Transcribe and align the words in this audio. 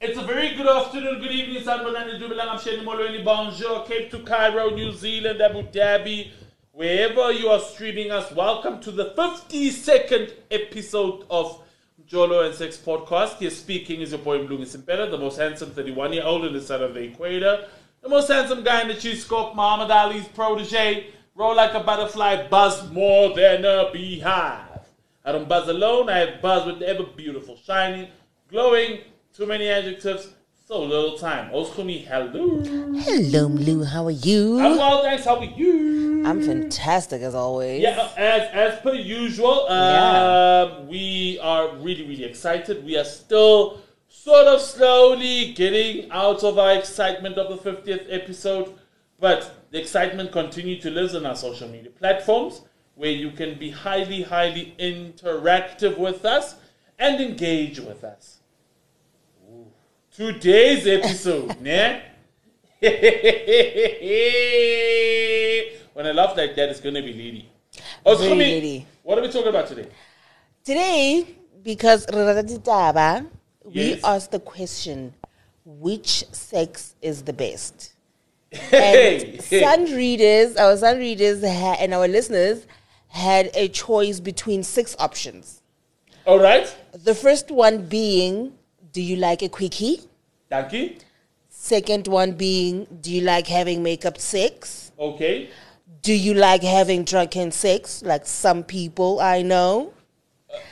It's 0.00 0.16
a 0.16 0.22
very 0.22 0.54
good 0.54 0.68
afternoon, 0.68 1.20
good 1.20 1.32
evening, 1.32 1.62
Sanbonani 1.62 2.20
Dubilang, 2.20 2.48
I'm 2.48 2.58
Shani 2.58 2.84
Molweni, 2.84 3.24
bonjour, 3.24 3.84
Cape 3.84 4.10
to 4.12 4.20
Cairo, 4.20 4.70
New 4.70 4.92
Zealand, 4.92 5.40
Abu 5.40 5.64
Dhabi, 5.64 6.30
wherever 6.70 7.32
you 7.32 7.48
are 7.48 7.58
streaming 7.58 8.12
us, 8.12 8.30
welcome 8.32 8.80
to 8.80 8.92
the 8.92 9.12
52nd 9.16 10.32
episode 10.52 11.24
of 11.28 11.62
Jolo 12.06 12.46
and 12.46 12.54
Sex 12.54 12.76
Podcast. 12.76 13.38
Here 13.38 13.50
speaking 13.50 14.00
is 14.00 14.12
your 14.12 14.20
boy 14.20 14.38
Mlungi 14.38 14.66
Simpela, 14.66 15.10
the 15.10 15.18
most 15.18 15.36
handsome 15.36 15.72
31 15.72 16.12
year 16.12 16.24
old 16.24 16.44
in 16.44 16.52
the 16.52 16.60
side 16.60 16.80
of 16.80 16.94
the 16.94 17.00
equator, 17.00 17.66
the 18.00 18.08
most 18.08 18.28
handsome 18.28 18.62
guy 18.62 18.82
in 18.82 18.88
the 18.88 18.94
cheese 18.94 19.24
scope, 19.24 19.56
Muhammad 19.56 19.90
Ali's 19.90 20.28
protege, 20.28 21.08
roll 21.34 21.56
like 21.56 21.74
a 21.74 21.80
butterfly, 21.80 22.46
buzz 22.48 22.88
more 22.92 23.34
than 23.34 23.64
a 23.64 23.90
beehive. 23.92 24.67
I 25.28 25.32
don't 25.32 25.46
buzz 25.46 25.68
alone, 25.68 26.08
I 26.08 26.20
have 26.20 26.40
buzz 26.40 26.64
with 26.64 26.78
the 26.78 26.88
ever 26.88 27.02
beautiful, 27.02 27.54
shining, 27.54 28.08
glowing, 28.48 29.00
too 29.34 29.44
many 29.44 29.68
adjectives, 29.68 30.26
so 30.66 30.82
little 30.82 31.18
time. 31.18 31.52
Oskumi, 31.52 32.06
hello. 32.06 32.62
Hello, 32.62 33.50
Mlu. 33.50 33.86
How 33.86 34.06
are 34.06 34.10
you? 34.10 34.58
I'm 34.58 34.78
well, 34.78 35.02
thanks. 35.02 35.26
How 35.26 35.36
are 35.36 35.44
you? 35.44 36.24
I'm 36.24 36.42
fantastic 36.42 37.20
as 37.20 37.34
always. 37.34 37.82
Yeah, 37.82 38.10
as, 38.16 38.48
as 38.54 38.80
per 38.80 38.94
usual, 38.94 39.66
uh, 39.68 40.80
we 40.88 41.38
are 41.42 41.76
really, 41.76 42.08
really 42.08 42.24
excited. 42.24 42.82
We 42.82 42.96
are 42.96 43.04
still 43.04 43.82
sort 44.08 44.46
of 44.46 44.62
slowly 44.62 45.52
getting 45.52 46.10
out 46.10 46.42
of 46.42 46.58
our 46.58 46.72
excitement 46.72 47.36
of 47.36 47.62
the 47.62 47.70
50th 47.70 48.06
episode, 48.08 48.72
but 49.20 49.66
the 49.72 49.78
excitement 49.78 50.32
continues 50.32 50.82
to 50.84 50.90
live 50.90 51.14
on 51.14 51.26
our 51.26 51.36
social 51.36 51.68
media 51.68 51.90
platforms 51.90 52.62
where 52.98 53.10
you 53.12 53.30
can 53.30 53.56
be 53.56 53.70
highly, 53.70 54.22
highly 54.22 54.74
interactive 54.76 55.96
with 55.96 56.24
us 56.24 56.56
and 56.98 57.20
engage 57.20 57.78
with 57.78 58.02
us. 58.02 58.38
Today's 60.12 60.84
episode, 60.84 61.60
ne? 61.60 62.02
when 65.92 66.06
I 66.08 66.10
laugh 66.12 66.36
like 66.36 66.56
that, 66.56 66.70
it's 66.70 66.80
gonna 66.80 67.00
be 67.00 67.12
lady. 67.12 67.48
Oh, 68.04 68.16
Very 68.16 68.30
Skumi, 68.32 68.38
lady. 68.38 68.86
What 69.04 69.16
are 69.18 69.22
we 69.22 69.28
talking 69.28 69.46
about 69.48 69.68
today? 69.68 69.86
Today, 70.64 71.36
because 71.62 72.04
Radaditaba, 72.06 73.28
we 73.64 73.90
Yes. 73.90 74.00
asked 74.02 74.32
the 74.32 74.40
question 74.40 75.14
which 75.64 76.24
sex 76.32 76.96
is 77.00 77.22
the 77.22 77.32
best? 77.32 77.92
Hey, 78.50 79.34
And 79.34 79.42
sun 79.42 79.84
readers, 79.96 80.56
our 80.56 80.76
sun 80.76 80.98
readers 80.98 81.44
ha- 81.44 81.76
and 81.78 81.94
our 81.94 82.08
listeners 82.08 82.66
had 83.08 83.50
a 83.54 83.68
choice 83.68 84.20
between 84.20 84.62
six 84.62 84.94
options. 84.98 85.62
all 86.26 86.38
right. 86.38 86.74
The 86.92 87.14
first 87.14 87.50
one 87.50 87.86
being, 87.86 88.52
do 88.92 89.00
you 89.00 89.16
like 89.16 89.42
a 89.42 89.48
quickie? 89.48 90.00
Thank 90.50 90.72
you. 90.72 90.96
Second 91.48 92.06
one 92.08 92.32
being, 92.32 92.86
do 93.00 93.10
you 93.10 93.22
like 93.22 93.46
having 93.46 93.82
makeup 93.82 94.18
sex? 94.18 94.92
Okay. 94.98 95.48
Do 96.02 96.12
you 96.12 96.34
like 96.34 96.62
having 96.62 97.04
drunken 97.04 97.50
sex, 97.50 98.02
like 98.02 98.26
some 98.26 98.62
people 98.62 99.20
I 99.20 99.42
know? 99.42 99.92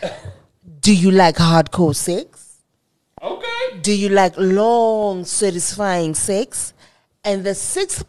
Do 0.81 0.95
you 0.95 1.11
like 1.11 1.37
hardcore 1.37 1.95
sex? 1.95 2.62
Okay. 3.23 3.81
Do 3.83 3.93
you 3.93 4.09
like 4.09 4.34
long, 4.37 5.25
satisfying 5.25 6.15
sex? 6.15 6.73
And 7.25 7.45
the 7.45 7.55
sixth 7.55 8.05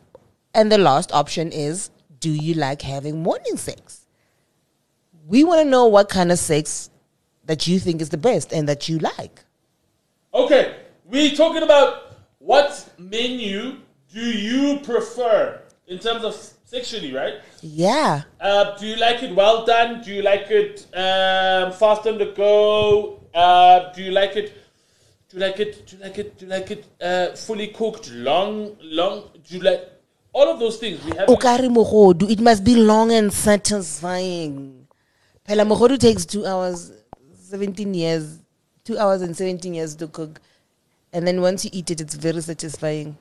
and 0.54 0.72
the 0.72 0.78
last 0.78 1.12
option 1.12 1.52
is 1.52 1.90
do 2.20 2.30
you 2.32 2.54
like 2.54 2.82
having 2.82 3.22
morning 3.24 3.58
sex? 3.58 4.07
We 5.28 5.44
want 5.44 5.60
to 5.60 5.66
know 5.66 5.88
what 5.88 6.08
kind 6.08 6.32
of 6.32 6.40
sex 6.40 6.90
that 7.46 7.68
you 7.68 7.80
think 7.80 8.02
is 8.02 8.10
the 8.10 8.18
best 8.18 8.54
and 8.54 8.68
that 8.70 8.88
you 8.88 8.98
like. 9.00 9.44
Okay. 10.34 10.76
we're 11.04 11.36
talking 11.36 11.64
about 11.64 12.14
what 12.40 12.90
menu 12.98 13.78
do 14.14 14.22
you 14.22 14.80
prefer 14.80 15.62
in 15.88 16.00
terms 16.00 16.24
of 16.24 16.34
sexually, 16.64 17.14
right? 17.14 17.42
Yeah. 17.62 18.22
Uh, 18.40 18.78
do 18.78 18.88
you 18.88 18.96
like 18.96 19.22
it 19.22 19.36
well 19.36 19.66
done? 19.66 20.02
Do 20.02 20.14
you 20.14 20.22
like 20.22 20.50
it 20.50 20.86
um, 20.94 21.74
fast 21.74 22.08
on 22.08 22.18
the 22.18 22.32
go? 22.36 23.20
Uh, 23.34 23.92
do 23.94 24.04
you 24.04 24.12
like 24.12 24.38
it? 24.38 24.54
Do 25.30 25.38
you 25.38 25.42
like 25.42 25.60
it? 25.60 25.88
Do 25.88 25.98
you 25.98 26.04
like 26.04 26.18
it? 26.20 26.38
Do 26.38 26.46
you 26.46 26.52
like 26.52 26.72
it 26.72 26.86
uh, 27.02 27.36
fully 27.36 27.68
cooked, 27.68 28.10
long, 28.12 28.78
long? 28.82 29.24
Do 29.44 29.58
you 29.58 29.62
like 29.62 29.90
all 30.32 30.48
of 30.48 30.58
those 30.60 30.78
things? 30.78 31.04
We 31.04 31.18
have. 31.18 31.28
It 32.30 32.40
must 32.40 32.64
be 32.64 32.76
long 32.76 33.12
and 33.12 33.34
satisfying. 33.34 34.87
Pela 35.48 35.64
mogodu 35.64 35.98
takes 35.98 36.26
two 36.26 36.46
hours, 36.46 36.92
17 37.44 37.94
years, 37.94 38.40
two 38.84 38.98
hours 38.98 39.22
and 39.22 39.36
17 39.36 39.74
years 39.74 39.96
to 39.96 40.08
cook. 40.08 40.42
And 41.14 41.26
then 41.26 41.40
once 41.40 41.64
you 41.64 41.72
eat 41.74 41.90
it, 41.90 42.02
it's 42.02 42.16
very 42.16 42.42
satisfying. 42.42 43.18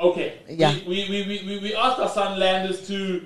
Okay. 0.00 0.40
Yeah. 0.48 0.74
We, 0.88 1.08
we, 1.08 1.22
we, 1.28 1.42
we, 1.46 1.58
we 1.60 1.74
asked 1.76 2.00
our 2.00 2.08
Sunlanders 2.08 2.84
to, 2.88 3.24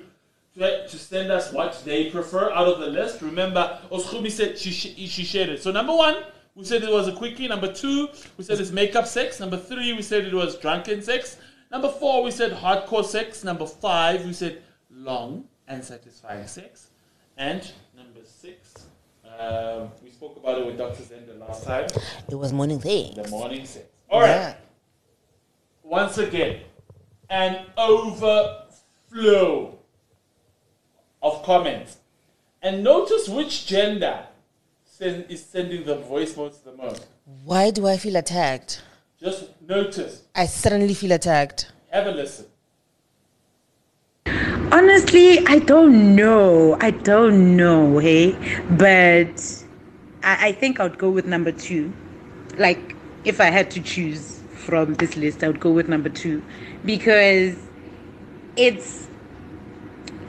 to 0.53 0.87
to 0.87 0.97
send 0.99 1.31
us 1.31 1.51
what 1.51 1.81
they 1.83 2.11
prefer 2.11 2.51
out 2.51 2.67
of 2.67 2.79
the 2.79 2.87
list. 2.87 3.23
Remember, 3.23 3.79
Oskumi 3.91 4.29
said 4.29 4.57
she, 4.57 4.71
she 4.71 5.23
shared 5.23 5.49
it. 5.49 5.63
So 5.63 5.71
number 5.71 5.95
one, 5.95 6.17
we 6.53 6.63
said 6.63 6.83
it 6.83 6.91
was 6.91 7.07
a 7.07 7.13
quickie. 7.13 7.47
Number 7.47 7.73
two, 7.73 8.07
we 8.37 8.43
said 8.43 8.59
it's 8.59 8.71
makeup 8.71 9.07
sex. 9.07 9.39
Number 9.39 9.57
three, 9.57 9.93
we 9.93 10.03
said 10.03 10.25
it 10.25 10.33
was 10.33 10.57
drunken 10.59 11.01
sex. 11.01 11.37
Number 11.71 11.89
four, 11.89 12.21
we 12.21 12.29
said 12.29 12.51
hardcore 12.51 13.03
sex. 13.03 13.43
Number 13.43 13.65
five, 13.65 14.25
we 14.25 14.33
said 14.33 14.61
long 14.91 15.45
and 15.67 15.83
satisfying 15.83 16.45
sex. 16.45 16.89
And 17.37 17.71
um, 19.39 19.91
we 20.03 20.09
spoke 20.09 20.37
about 20.37 20.59
it 20.59 20.65
with 20.65 20.77
Dr. 20.77 21.03
Zenda 21.03 21.39
last 21.39 21.63
time. 21.63 21.87
It 22.29 22.35
was 22.35 22.51
morning 22.53 22.79
thing. 22.79 23.15
The 23.15 23.27
morning 23.29 23.65
sex. 23.65 23.85
All 24.09 24.21
right 24.21 24.55
once 25.87 26.17
again, 26.17 26.61
an 27.29 27.65
overflow 27.77 28.69
of 31.21 31.43
comments. 31.43 31.97
And 32.61 32.83
notice 32.83 33.29
which 33.29 33.67
gender 33.67 34.25
send, 34.85 35.25
is 35.29 35.45
sending 35.45 35.85
the 35.85 35.95
voice 35.95 36.35
notes 36.35 36.57
the 36.59 36.73
most. 36.73 37.05
Why 37.43 37.71
do 37.71 37.87
I 37.87 37.97
feel 37.97 38.15
attacked? 38.15 38.81
Just 39.19 39.49
notice. 39.61 40.23
I 40.35 40.45
suddenly 40.45 40.93
feel 40.93 41.13
attacked. 41.13 41.71
Have 41.91 42.07
a 42.07 42.11
listen. 42.11 42.45
Honestly, 44.71 45.45
I 45.47 45.59
don't 45.59 46.15
know. 46.15 46.77
I 46.81 46.91
don't 46.91 47.55
know, 47.55 47.99
hey? 47.99 48.35
But 48.71 49.63
I, 50.23 50.47
I 50.47 50.51
think 50.51 50.79
I 50.79 50.83
would 50.83 50.97
go 50.97 51.09
with 51.09 51.25
number 51.25 51.51
two. 51.51 51.93
Like, 52.57 52.95
if 53.23 53.39
I 53.39 53.45
had 53.45 53.71
to 53.71 53.81
choose 53.81 54.41
from 54.53 54.95
this 54.95 55.15
list, 55.15 55.43
I 55.43 55.47
would 55.47 55.59
go 55.59 55.71
with 55.71 55.87
number 55.87 56.09
two. 56.09 56.43
Because 56.85 57.55
it's 58.57 59.07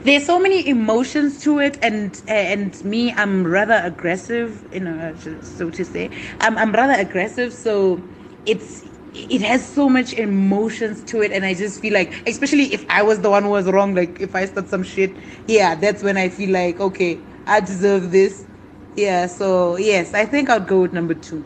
there's 0.03 0.25
so 0.25 0.39
many 0.39 0.67
emotions 0.67 1.43
to 1.43 1.59
it 1.59 1.77
and 1.81 2.21
and 2.27 2.83
me 2.85 3.11
i'm 3.13 3.45
rather 3.45 3.81
aggressive 3.83 4.65
you 4.73 4.79
know 4.79 5.13
so 5.41 5.69
to 5.69 5.83
say 5.83 6.09
i'm, 6.39 6.57
I'm 6.57 6.71
rather 6.71 6.93
aggressive 6.93 7.51
so 7.51 8.01
it's 8.45 8.85
it 9.13 9.41
has 9.41 9.67
so 9.67 9.89
much 9.89 10.13
emotions 10.13 11.03
to 11.03 11.21
it 11.21 11.31
and 11.31 11.45
i 11.45 11.53
just 11.53 11.79
feel 11.81 11.93
like 11.93 12.13
especially 12.27 12.73
if 12.73 12.85
i 12.89 13.01
was 13.01 13.19
the 13.21 13.29
one 13.29 13.43
who 13.43 13.49
was 13.49 13.65
wrong 13.65 13.95
like 13.95 14.19
if 14.21 14.35
i 14.35 14.45
start 14.45 14.67
some 14.67 14.83
shit 14.83 15.15
yeah 15.47 15.75
that's 15.75 16.03
when 16.03 16.17
i 16.17 16.29
feel 16.29 16.51
like 16.51 16.79
okay 16.79 17.19
i 17.47 17.59
deserve 17.59 18.11
this 18.11 18.45
yeah 18.95 19.25
so 19.25 19.77
yes 19.77 20.13
i 20.13 20.25
think 20.25 20.49
i'll 20.49 20.59
go 20.59 20.81
with 20.81 20.93
number 20.93 21.13
two 21.13 21.43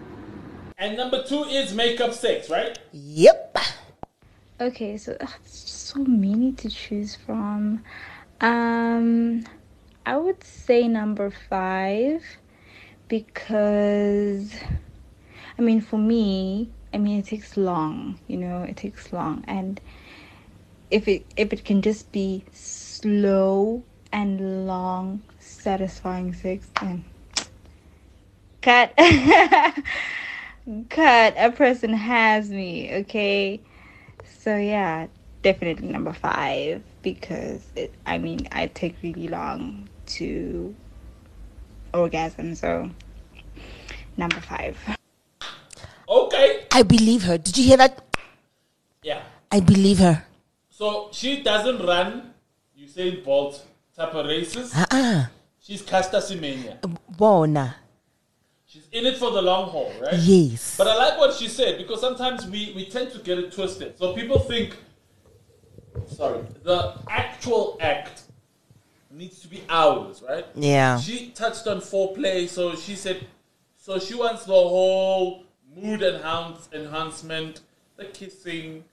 And 0.78 0.98
number 0.98 1.24
two 1.24 1.44
is 1.46 1.74
makeup 1.74 2.14
sex, 2.14 2.50
right? 2.50 2.78
Yep. 2.92 3.58
Okay, 4.60 4.98
so 4.98 5.16
ugh, 5.22 5.30
so 5.46 6.04
many 6.04 6.52
to 6.54 6.70
choose 6.70 7.16
from. 7.16 7.84
Um, 8.42 9.46
I 10.06 10.18
would 10.18 10.44
say 10.44 10.88
number 10.88 11.30
five 11.30 12.22
because, 13.08 14.54
I 15.58 15.62
mean, 15.62 15.80
for 15.82 15.98
me, 15.98 16.72
I 16.94 16.98
mean, 16.98 17.20
it 17.20 17.26
takes 17.26 17.58
long. 17.58 18.20
You 18.28 18.38
know, 18.38 18.64
it 18.64 18.78
takes 18.78 19.12
long, 19.12 19.44
and 19.48 19.82
if 20.92 21.08
it 21.08 21.26
if 21.36 21.52
it 21.52 21.66
can 21.66 21.82
just 21.82 22.12
be 22.12 22.44
slow 22.54 23.84
and 24.12 24.68
long, 24.68 25.24
satisfying 25.40 26.34
sex, 26.34 26.68
then 26.80 27.04
cut. 28.62 28.94
cut 30.90 31.34
a 31.38 31.52
person 31.52 31.94
has 31.94 32.50
me 32.50 32.94
okay 32.96 33.60
so 34.24 34.56
yeah 34.56 35.08
definitely 35.42 35.90
number 35.90 36.14
five 36.14 36.82
because 37.02 37.70
it 37.76 37.94
i 38.06 38.18
mean 38.18 38.48
i 38.54 38.68
take 38.68 38.96
really 39.04 39.28
long 39.28 39.90
to 40.06 40.74
orgasm 41.94 42.56
so 42.56 42.90
number 44.16 44.40
five 44.40 44.78
Okay. 46.08 46.66
I 46.72 46.84
believe 46.84 47.24
her. 47.24 47.38
Did 47.38 47.58
you 47.58 47.64
hear 47.66 47.78
that? 47.78 48.04
Yeah. 49.02 49.22
I 49.52 49.60
believe 49.60 50.00
her. 50.00 50.26
So 50.70 51.10
she 51.12 51.44
doesn't 51.44 51.86
run 51.86 52.34
Usain 52.78 53.24
Bolt 53.24 53.66
type 53.96 54.14
of 54.14 54.26
races. 54.26 54.74
Uh-uh. 54.76 55.26
She's 55.60 55.82
Caster 55.82 56.18
Semenya. 56.18 56.78
Bona. 57.18 57.76
She's 58.66 58.88
in 58.92 59.06
it 59.06 59.18
for 59.18 59.32
the 59.32 59.42
long 59.42 59.70
haul, 59.70 59.94
right? 60.02 60.16
Yes. 60.16 60.76
But 60.78 60.88
I 60.88 60.96
like 60.96 61.20
what 61.20 61.34
she 61.36 61.48
said 61.48 61.78
because 61.78 62.02
sometimes 62.02 62.48
we, 62.48 62.74
we 62.76 62.90
tend 62.90 63.12
to 63.12 63.20
get 63.20 63.38
it 63.38 63.54
twisted. 63.54 63.98
So 64.00 64.14
people 64.14 64.40
think, 64.40 64.76
sorry, 66.08 66.42
the 66.64 66.96
actual 67.08 67.78
act 67.80 68.24
needs 69.12 69.40
to 69.42 69.48
be 69.48 69.62
hours, 69.70 70.24
right? 70.28 70.46
Yeah. 70.56 71.00
She 71.00 71.30
touched 71.30 71.68
on 71.68 71.82
foreplay, 71.82 72.50
so 72.50 72.76
she 72.76 72.96
said, 72.96 73.28
so 73.78 74.00
she 74.00 74.16
wants 74.16 74.46
the 74.46 74.54
whole 74.54 75.43
mood 75.76 76.02
enhance, 76.02 76.70
enhancement, 76.74 77.62
the 77.98 78.06
kissing. 78.06 78.84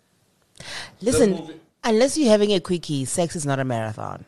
Listen, 1.01 1.33
movie- 1.33 1.61
unless 1.85 2.17
you're 2.19 2.31
having 2.31 2.53
a 2.53 2.61
quickie, 2.61 3.05
sex 3.05 3.35
is 3.37 3.47
not 3.47 3.59
a 3.59 3.65
marathon. 3.65 4.25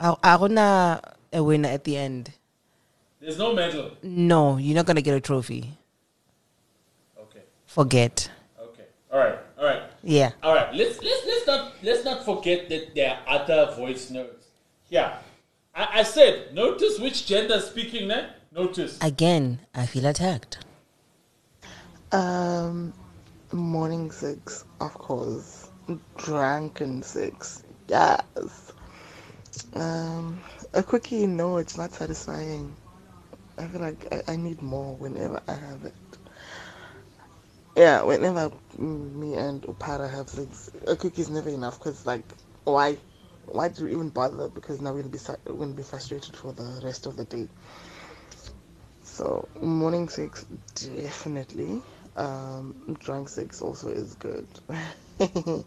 I 0.00 0.14
I 0.22 0.36
gonna 0.36 1.00
a 1.32 1.42
winner 1.42 1.68
at 1.68 1.84
the 1.84 1.96
end. 1.96 2.32
There's 3.20 3.38
no 3.38 3.54
medal. 3.54 3.92
No, 4.02 4.56
you're 4.58 4.74
not 4.74 4.86
gonna 4.86 5.00
get 5.02 5.14
a 5.16 5.20
trophy. 5.20 5.78
Okay, 7.18 7.40
Forget. 7.66 8.30
okay, 8.60 8.84
all 9.12 9.18
right, 9.18 9.38
all 9.58 9.64
right. 9.64 9.82
Yeah. 10.02 10.32
All 10.42 10.54
right, 10.54 10.74
let's 10.74 11.00
let's 11.02 11.26
let's 11.26 11.46
not 11.46 11.72
let's 11.82 12.04
not 12.04 12.24
forget 12.24 12.68
that 12.68 12.94
there 12.94 13.18
are 13.26 13.40
other 13.40 13.72
voice 13.76 14.10
notes. 14.10 14.46
Yeah, 14.90 15.18
I, 15.74 16.00
I 16.00 16.02
said 16.02 16.52
notice 16.54 16.98
which 16.98 17.24
gender 17.26 17.54
is 17.54 17.64
speaking 17.66 18.08
there. 18.08 18.34
Notice. 18.52 18.98
Again, 19.00 19.60
I 19.74 19.86
feel 19.86 20.06
attacked. 20.06 20.58
Um, 22.14 22.94
morning 23.52 24.12
six, 24.12 24.64
of 24.80 24.94
course. 24.94 25.70
Drunken 26.16 27.02
six, 27.02 27.64
yes. 27.88 28.72
Um, 29.74 30.40
a 30.74 30.82
quickie, 30.84 31.26
no, 31.26 31.56
it's 31.56 31.76
not 31.76 31.92
satisfying. 31.92 32.76
I 33.58 33.66
feel 33.66 33.80
like 33.80 34.06
I, 34.12 34.34
I 34.34 34.36
need 34.36 34.62
more 34.62 34.94
whenever 34.96 35.42
I 35.48 35.54
have 35.54 35.84
it. 35.84 35.94
Yeah, 37.76 38.02
whenever 38.02 38.52
me 38.78 39.34
and 39.34 39.62
Upara 39.62 40.08
have 40.08 40.28
sex, 40.28 40.70
a 40.86 40.94
quickie 40.96 41.22
is 41.22 41.30
never 41.30 41.48
enough 41.50 41.78
because, 41.80 42.06
like, 42.06 42.24
why? 42.64 42.96
Why 43.46 43.68
do 43.70 43.86
you 43.88 43.94
even 43.94 44.10
bother? 44.10 44.48
Because 44.48 44.80
now 44.80 44.92
we'll 44.94 45.08
be 45.08 45.18
we'll 45.48 45.72
be 45.72 45.82
frustrated 45.82 46.36
for 46.36 46.52
the 46.52 46.80
rest 46.84 47.06
of 47.06 47.16
the 47.16 47.24
day. 47.24 47.48
So 49.02 49.48
morning 49.60 50.08
sex 50.08 50.46
definitely. 50.76 51.82
Um, 52.16 52.96
drunk 53.00 53.28
sex 53.28 53.60
also 53.60 53.88
is 53.88 54.14
good. 54.14 54.46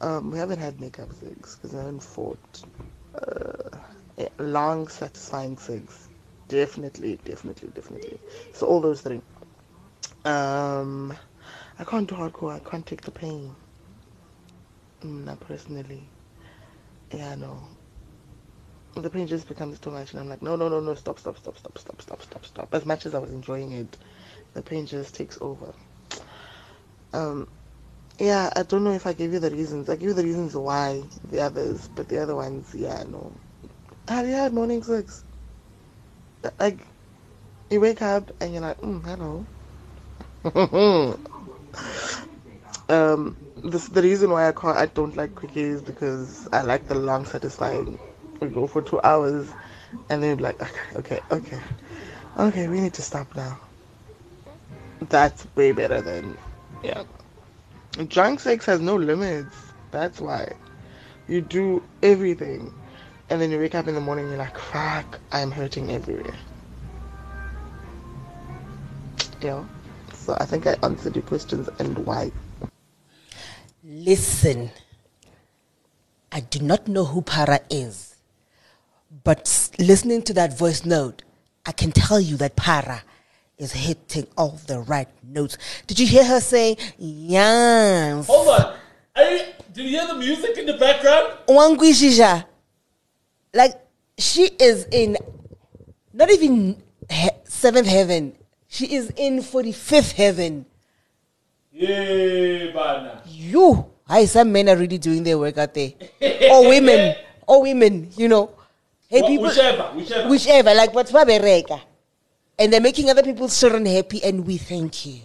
um, 0.00 0.30
we 0.30 0.38
haven't 0.38 0.58
had 0.58 0.80
makeup 0.80 1.12
sex 1.12 1.56
because 1.56 1.74
I 1.74 1.78
haven't 1.78 2.02
fought. 2.02 2.64
Uh, 3.14 3.78
yeah, 4.16 4.28
long 4.38 4.88
satisfying 4.88 5.56
sex, 5.56 6.08
definitely, 6.48 7.18
definitely, 7.24 7.68
definitely. 7.74 8.18
So 8.52 8.66
all 8.66 8.80
those 8.80 9.00
three. 9.00 9.20
Um, 10.24 11.16
I 11.78 11.84
can't 11.84 12.08
do 12.08 12.14
hardcore. 12.14 12.54
I 12.54 12.58
can't 12.70 12.86
take 12.86 13.02
the 13.02 13.10
pain. 13.10 13.54
Mm, 15.02 15.24
not 15.24 15.40
personally. 15.40 16.02
Yeah, 17.12 17.34
no 17.36 17.73
the 19.02 19.10
pain 19.10 19.26
just 19.26 19.48
becomes 19.48 19.78
too 19.80 19.90
much 19.90 20.12
and 20.12 20.20
I'm 20.20 20.28
like, 20.28 20.42
no, 20.42 20.56
no, 20.56 20.68
no, 20.68 20.80
no, 20.80 20.94
stop, 20.94 21.18
stop, 21.18 21.36
stop, 21.38 21.58
stop, 21.58 21.78
stop, 21.78 22.00
stop, 22.00 22.22
stop, 22.22 22.44
stop. 22.44 22.74
As 22.74 22.86
much 22.86 23.06
as 23.06 23.14
I 23.14 23.18
was 23.18 23.30
enjoying 23.30 23.72
it, 23.72 23.96
the 24.54 24.62
pain 24.62 24.86
just 24.86 25.14
takes 25.14 25.38
over. 25.40 25.72
Um, 27.12 27.48
yeah, 28.18 28.50
I 28.54 28.62
don't 28.62 28.84
know 28.84 28.92
if 28.92 29.06
I 29.06 29.12
gave 29.12 29.32
you 29.32 29.40
the 29.40 29.50
reasons. 29.50 29.88
I 29.88 29.96
gave 29.96 30.08
you 30.08 30.14
the 30.14 30.24
reasons 30.24 30.56
why 30.56 31.02
the 31.30 31.40
others, 31.40 31.88
but 31.94 32.08
the 32.08 32.22
other 32.22 32.36
ones, 32.36 32.74
yeah, 32.74 33.02
no. 33.08 33.32
Have 34.08 34.26
you 34.26 34.32
had 34.32 34.52
morning 34.52 34.82
sex? 34.82 35.24
Like, 36.60 36.86
you 37.70 37.80
wake 37.80 38.02
up 38.02 38.30
and 38.40 38.52
you're 38.52 38.62
like, 38.62 38.80
mm, 38.80 39.02
hello. 39.04 39.46
um, 42.88 43.36
this, 43.64 43.88
the 43.88 44.02
reason 44.02 44.30
why 44.30 44.48
I 44.48 44.52
can't, 44.52 44.76
I 44.76 44.86
don't 44.86 45.16
like 45.16 45.34
quickie 45.34 45.62
is 45.62 45.82
because 45.82 46.48
I 46.52 46.62
like 46.62 46.86
the 46.86 46.94
long, 46.94 47.24
satisfying. 47.24 47.98
We 48.40 48.48
go 48.48 48.66
for 48.66 48.82
two 48.82 49.00
hours, 49.02 49.48
and 50.10 50.22
then 50.22 50.38
like, 50.38 50.60
okay, 50.62 50.80
okay, 50.96 51.20
okay, 51.30 51.60
okay, 52.38 52.68
we 52.68 52.80
need 52.80 52.94
to 52.94 53.02
stop 53.02 53.34
now. 53.34 53.58
That's 55.08 55.46
way 55.54 55.72
better 55.72 56.00
than, 56.00 56.36
yeah. 56.82 57.04
Drunk 58.08 58.40
sex 58.40 58.66
has 58.66 58.80
no 58.80 58.96
limits. 58.96 59.56
That's 59.90 60.20
why. 60.20 60.52
You 61.28 61.40
do 61.40 61.82
everything, 62.02 62.72
and 63.30 63.40
then 63.40 63.50
you 63.50 63.58
wake 63.58 63.74
up 63.74 63.88
in 63.88 63.94
the 63.94 64.00
morning, 64.00 64.28
you're 64.28 64.36
like, 64.36 64.58
fuck, 64.58 65.20
I'm 65.32 65.50
hurting 65.50 65.90
everywhere. 65.90 66.34
Yeah. 69.40 69.64
So 70.14 70.36
I 70.40 70.46
think 70.46 70.66
I 70.66 70.76
answered 70.82 71.16
your 71.16 71.22
questions 71.24 71.68
and 71.78 71.98
why. 72.06 72.32
Listen, 73.84 74.70
I 76.32 76.40
do 76.40 76.60
not 76.60 76.88
know 76.88 77.04
who 77.04 77.20
Para 77.20 77.60
is, 77.68 78.13
but 79.22 79.70
listening 79.78 80.22
to 80.22 80.34
that 80.34 80.56
voice 80.58 80.84
note, 80.84 81.22
I 81.66 81.72
can 81.72 81.92
tell 81.92 82.20
you 82.20 82.36
that 82.38 82.56
Para 82.56 83.02
is 83.56 83.72
hitting 83.72 84.26
all 84.36 84.58
the 84.66 84.80
right 84.80 85.08
notes. 85.22 85.56
Did 85.86 85.98
you 86.00 86.06
hear 86.06 86.24
her 86.24 86.40
say, 86.40 86.76
yes? 86.98 88.26
Hold 88.26 88.48
on. 88.48 88.76
I, 89.16 89.52
did 89.72 89.84
you 89.84 89.90
hear 89.90 90.06
the 90.08 90.16
music 90.16 90.58
in 90.58 90.66
the 90.66 90.74
background? 90.76 91.34
Like, 93.52 93.80
she 94.18 94.50
is 94.58 94.86
in 94.90 95.16
not 96.12 96.30
even 96.30 96.82
he- 97.10 97.30
seventh 97.44 97.86
heaven, 97.86 98.34
she 98.66 98.94
is 98.94 99.10
in 99.16 99.38
45th 99.38 100.12
heaven. 100.12 100.66
Yeah, 101.72 102.72
bana. 102.72 103.22
You, 103.26 103.86
hi, 104.06 104.24
some 104.26 104.50
men 104.52 104.68
are 104.68 104.76
really 104.76 104.98
doing 104.98 105.22
their 105.22 105.38
work 105.38 105.58
out 105.58 105.74
there. 105.74 105.92
or 106.50 106.68
women, 106.68 107.14
or 107.46 107.62
women, 107.62 108.10
you 108.16 108.28
know. 108.28 108.50
Hey, 109.08 109.20
Wh- 109.20 109.26
people, 109.26 109.46
whichever, 109.46 109.82
whichever. 109.94 110.28
whichever, 110.28 110.74
like 110.74 110.94
what's 110.94 111.12
Babereka. 111.12 111.80
And 112.58 112.72
they're 112.72 112.80
making 112.80 113.10
other 113.10 113.22
people's 113.22 113.58
children 113.58 113.84
happy, 113.86 114.22
and 114.22 114.46
we 114.46 114.56
thank 114.56 115.06
you. 115.06 115.20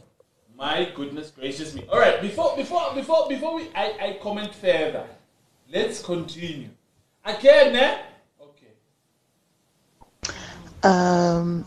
My 0.58 0.92
goodness 0.94 1.32
gracious 1.32 1.74
me. 1.74 1.86
All 1.90 2.00
right, 2.00 2.22
before 2.22 2.56
before 2.58 2.94
before 2.94 3.28
before 3.30 3.56
we 3.56 3.70
I, 3.74 3.96
I 4.02 4.20
comment 4.22 4.54
further, 4.54 5.08
let's 5.72 6.04
continue. 6.04 6.70
Again, 7.24 7.76
eh? 7.76 7.98
Okay. 8.42 10.34
Um, 10.84 11.64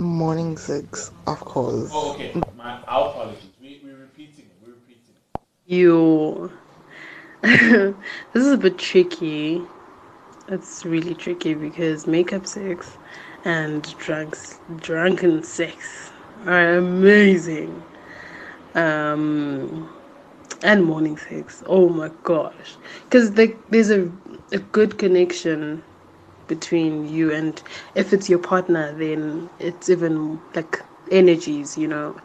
morning 0.00 0.56
six, 0.56 1.12
of 1.28 1.38
course. 1.40 1.90
Oh, 1.92 2.12
okay. 2.14 2.32
My 2.56 2.80
our 2.88 3.10
apologies. 3.10 3.50
We 3.60 3.80
we're 3.84 3.96
repeating 3.96 4.46
it. 4.46 4.66
We're 4.66 4.72
repeating 4.74 5.14
it. 5.36 5.40
You. 5.66 6.50
this 7.42 8.44
is 8.46 8.52
a 8.52 8.56
bit 8.56 8.78
tricky. 8.78 9.62
It's 10.48 10.84
really 10.84 11.14
tricky 11.14 11.54
because 11.54 12.06
makeup 12.06 12.46
sex 12.46 12.98
and 13.44 13.82
drunks, 13.98 14.60
drunken 14.78 15.42
sex 15.42 16.12
are 16.46 16.76
amazing. 16.76 17.82
Um, 18.74 19.88
and 20.62 20.84
morning 20.84 21.16
sex. 21.18 21.62
Oh 21.66 21.88
my 21.88 22.10
gosh, 22.24 22.76
because 23.04 23.32
there's 23.32 23.90
a 23.90 24.10
a 24.52 24.58
good 24.58 24.98
connection 24.98 25.82
between 26.48 27.08
you 27.08 27.32
and 27.32 27.62
if 27.94 28.12
it's 28.12 28.28
your 28.30 28.38
partner, 28.38 28.92
then 28.92 29.50
it's 29.60 29.88
even 29.90 30.40
like 30.54 30.82
energies, 31.10 31.78
you 31.78 31.88
know. 31.88 32.16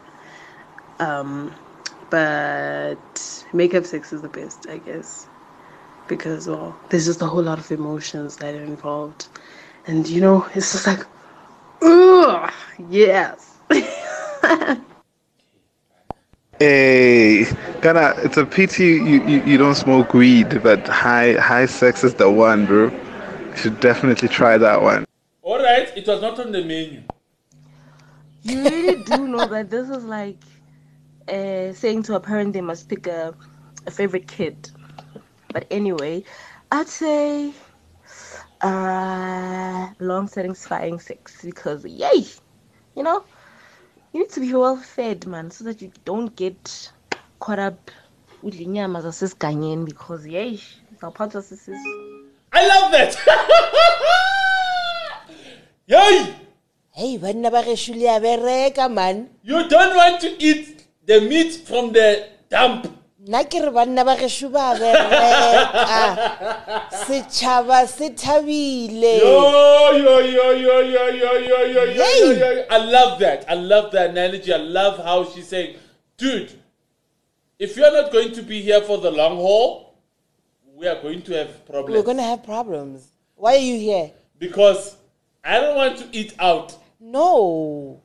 Um, 1.00 1.54
but 2.10 3.46
makeup 3.54 3.86
sex 3.86 4.12
is 4.12 4.22
the 4.22 4.28
best, 4.28 4.68
I 4.68 4.78
guess, 4.78 5.29
because 6.10 6.48
well, 6.48 6.78
there's 6.90 7.06
just 7.06 7.22
a 7.22 7.26
whole 7.26 7.42
lot 7.42 7.58
of 7.58 7.70
emotions 7.70 8.36
that 8.36 8.54
are 8.54 8.64
involved, 8.64 9.28
and 9.86 10.06
you 10.06 10.20
know, 10.20 10.46
it's 10.54 10.72
just 10.72 10.86
like, 10.86 11.06
ugh, 11.80 12.52
yes. 12.90 13.56
Hey, 16.58 17.46
Ghana, 17.80 18.16
it's 18.18 18.36
a 18.36 18.44
pity 18.44 18.88
you, 18.88 19.24
you, 19.24 19.42
you 19.44 19.56
don't 19.56 19.76
smoke 19.76 20.12
weed, 20.12 20.62
but 20.62 20.86
high 20.86 21.32
high 21.40 21.64
sex 21.64 22.04
is 22.04 22.12
the 22.12 22.30
one, 22.30 22.66
bro. 22.66 22.90
You 22.90 23.56
should 23.56 23.80
definitely 23.80 24.28
try 24.28 24.58
that 24.58 24.82
one. 24.82 25.06
All 25.40 25.62
right, 25.62 25.90
it 25.96 26.06
was 26.06 26.20
not 26.20 26.38
on 26.38 26.52
the 26.52 26.62
menu. 26.62 27.02
You 28.42 28.62
really 28.62 29.02
do 29.04 29.26
know 29.26 29.46
that 29.46 29.70
this 29.70 29.88
is 29.88 30.04
like 30.04 30.36
uh, 31.28 31.72
saying 31.72 32.02
to 32.02 32.16
a 32.16 32.20
parent 32.20 32.52
they 32.52 32.60
must 32.60 32.90
pick 32.90 33.06
a, 33.06 33.34
a 33.86 33.90
favorite 33.90 34.28
kid. 34.28 34.70
But 35.52 35.66
anyway, 35.70 36.24
I'd 36.70 36.88
say 36.88 37.52
uh, 38.60 39.88
long 39.98 40.28
satisfying 40.28 40.98
sex 41.00 41.42
because, 41.44 41.84
yay, 41.84 42.24
you 42.96 43.02
know, 43.02 43.24
you 44.12 44.20
need 44.20 44.30
to 44.30 44.40
be 44.40 44.54
well 44.54 44.76
fed, 44.76 45.26
man, 45.26 45.50
so 45.50 45.64
that 45.64 45.82
you 45.82 45.90
don't 46.04 46.34
get 46.36 46.92
caught 47.38 47.58
up 47.58 47.90
with 48.42 48.54
inyama 48.54 49.02
zasesiganyeni 49.02 49.84
because, 49.86 50.26
yay, 50.26 50.60
zawuphathwa 51.00 51.42
sisisu. 51.42 52.28
I 52.52 52.66
love 52.66 52.92
that. 52.92 53.16
Yay! 55.90 56.34
hey 56.92 57.18
banna 57.18 57.50
ba 57.50 57.62
gešo 57.62 57.94
le 57.94 58.06
a 58.06 58.20
bereka 58.20 58.88
man 58.88 59.28
You 59.42 59.68
don't 59.68 59.96
want 59.96 60.20
to 60.20 60.30
eat 60.38 60.86
the 61.04 61.20
meat 61.20 61.66
from 61.66 61.92
the 61.92 62.28
dump. 62.48 62.99
nna 63.26 63.44
ke 63.44 63.60
re 63.60 63.70
banna 63.70 64.04
ba 64.04 64.16
gešo 64.16 64.48
ba 64.50 64.74
bereka. 64.78 66.16
Setšhaba 67.06 67.86
se 67.88 68.10
thabile. 68.10 69.20
I 72.70 72.78
love 72.78 73.18
that. 73.20 73.44
I 73.48 73.54
love 73.54 73.90
the 73.92 74.08
analogy. 74.10 74.52
I 74.52 74.56
love 74.58 74.98
how 75.04 75.24
she's 75.24 75.48
saying 75.48 75.76
dude 76.16 76.52
if 77.58 77.76
you're 77.76 77.92
not 77.92 78.12
going 78.12 78.32
to 78.32 78.42
be 78.42 78.60
here 78.60 78.80
for 78.82 78.98
the 78.98 79.10
long 79.10 79.36
haul 79.36 79.94
we 80.74 80.86
are 80.88 81.00
going 81.02 81.20
to 81.20 81.34
have 81.34 81.66
problems. 81.66 81.94
We're 81.96 82.02
going 82.02 82.16
to 82.16 82.22
have 82.22 82.42
problems. 82.42 83.06
Why 83.34 83.56
are 83.56 83.58
you 83.58 83.78
here? 83.78 84.12
Because 84.38 84.96
i 85.44 85.60
don't 85.60 85.76
want 85.76 85.98
to 85.98 86.08
eat 86.12 86.34
out. 86.38 86.74
No 86.98 88.02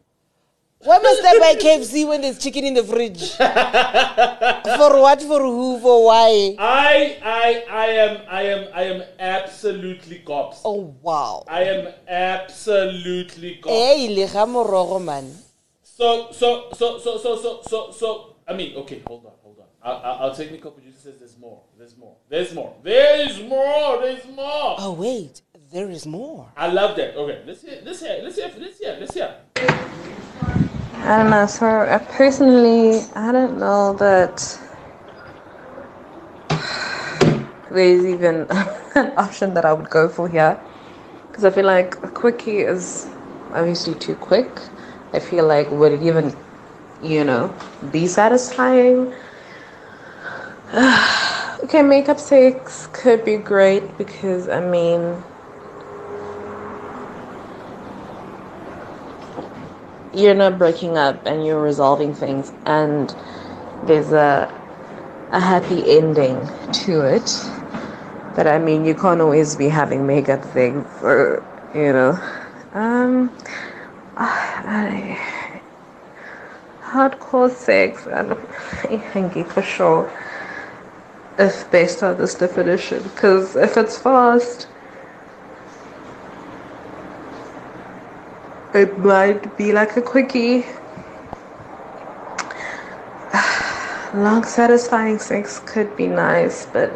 why 0.85 0.99
must 0.99 1.21
I 1.25 1.39
buy 1.39 1.55
KFC 1.55 2.07
when 2.07 2.21
there's 2.21 2.37
chicken 2.37 2.63
in 2.63 2.73
the 2.75 2.83
fridge? 2.83 3.31
for 3.37 5.01
what? 5.01 5.21
For 5.21 5.41
who? 5.41 5.79
For 5.79 6.05
why? 6.05 6.55
I, 6.59 7.17
I, 7.23 7.65
I 7.71 7.85
am, 7.87 8.21
I 8.29 8.41
am, 8.43 8.67
I 8.73 8.83
am 8.83 9.03
absolutely 9.19 10.19
cops. 10.19 10.61
Oh 10.63 10.95
wow! 11.01 11.43
I 11.47 11.63
am 11.63 11.93
absolutely 12.07 13.55
cops. 13.55 13.73
Eh, 13.73 14.07
hey, 14.07 14.27
morogo 14.45 15.03
man. 15.03 15.33
So, 15.81 16.31
so, 16.31 16.69
so, 16.73 16.99
so, 16.99 17.17
so, 17.17 17.37
so, 17.41 17.61
so, 17.67 17.91
so, 17.91 18.35
I 18.47 18.53
mean, 18.53 18.75
okay, 18.77 19.01
hold 19.07 19.25
on, 19.25 19.31
hold 19.41 19.59
on. 19.59 19.65
Our, 19.81 20.01
our, 20.03 20.29
our 20.29 20.35
technical 20.35 20.71
producer 20.71 20.99
says 20.99 21.19
there's 21.19 21.37
more, 21.37 21.61
there's 21.77 21.97
more, 21.97 22.15
there's 22.29 22.53
more, 22.53 22.75
there's 22.83 23.41
more, 23.41 24.01
there's 24.01 24.25
more. 24.27 24.75
Oh 24.77 24.95
wait, 24.99 25.41
there 25.71 25.89
is 25.89 26.05
more. 26.05 26.51
I 26.55 26.67
love 26.67 26.95
that. 26.97 27.15
Okay, 27.15 27.43
let's 27.47 27.61
hear, 27.61 27.79
let's 27.83 28.01
hear, 28.01 28.19
let's 28.21 28.35
hear, 28.35 28.51
let's 28.59 28.77
hear, 28.77 28.97
let's 28.99 29.13
hear. 29.13 30.74
I 31.03 31.17
don't 31.17 31.29
know. 31.29 31.45
So 31.47 31.65
uh, 31.67 31.99
personally, 32.09 33.01
I 33.15 33.31
don't 33.31 33.59
know 33.59 33.93
that 33.93 34.59
there's 37.69 38.05
even 38.05 38.47
an 38.95 39.13
option 39.17 39.53
that 39.53 39.65
I 39.65 39.73
would 39.73 39.89
go 39.89 40.07
for 40.09 40.27
here, 40.27 40.59
because 41.27 41.45
I 41.45 41.49
feel 41.51 41.65
like 41.65 41.95
a 42.03 42.07
quickie 42.07 42.59
is 42.59 43.07
obviously 43.53 43.95
too 43.95 44.15
quick. 44.15 44.49
I 45.13 45.19
feel 45.19 45.45
like 45.45 45.69
would 45.71 45.91
it 45.91 46.01
even, 46.01 46.35
you 47.03 47.23
know, 47.23 47.53
be 47.91 48.07
satisfying? 48.07 49.13
okay, 51.63 51.81
makeup 51.81 52.19
sex 52.19 52.87
could 52.93 53.23
be 53.23 53.37
great 53.37 53.97
because 53.97 54.49
I 54.49 54.59
mean. 54.61 55.21
You're 60.15 60.35
not 60.35 60.57
breaking 60.59 60.97
up 60.97 61.25
and 61.27 61.45
you're 61.45 61.61
resolving 61.61 62.13
things 62.15 62.51
and 62.65 63.15
there's 63.83 64.11
a 64.13 64.51
a 65.31 65.39
happy 65.41 65.83
ending 65.99 66.47
to 66.71 67.01
it. 67.01 67.29
But 68.35 68.47
i 68.47 68.59
mean 68.59 68.85
you 68.85 68.95
can't 68.95 69.21
always 69.21 69.55
be 69.55 69.69
having 69.69 70.07
makeup 70.07 70.43
things 70.43 70.87
or 71.03 71.43
you 71.75 71.93
know. 71.93 72.19
Um 72.73 73.31
I, 74.17 75.19
hardcore 76.81 77.51
sex 77.51 78.07
i 78.07 78.23
don't 78.23 78.49
think 79.13 79.47
for 79.49 79.61
sure 79.61 80.11
if 81.37 81.69
based 81.71 82.03
on 82.03 82.17
this 82.17 82.35
definition 82.35 83.03
because 83.03 83.55
if 83.55 83.77
it's 83.77 83.97
fast 83.97 84.67
it 88.75 88.99
might 88.99 89.57
be 89.57 89.71
like 89.71 89.95
a 89.95 90.01
quickie. 90.01 90.65
Long, 94.13 94.43
satisfying 94.43 95.19
sex 95.19 95.61
could 95.65 95.95
be 95.95 96.07
nice, 96.07 96.65
but 96.65 96.91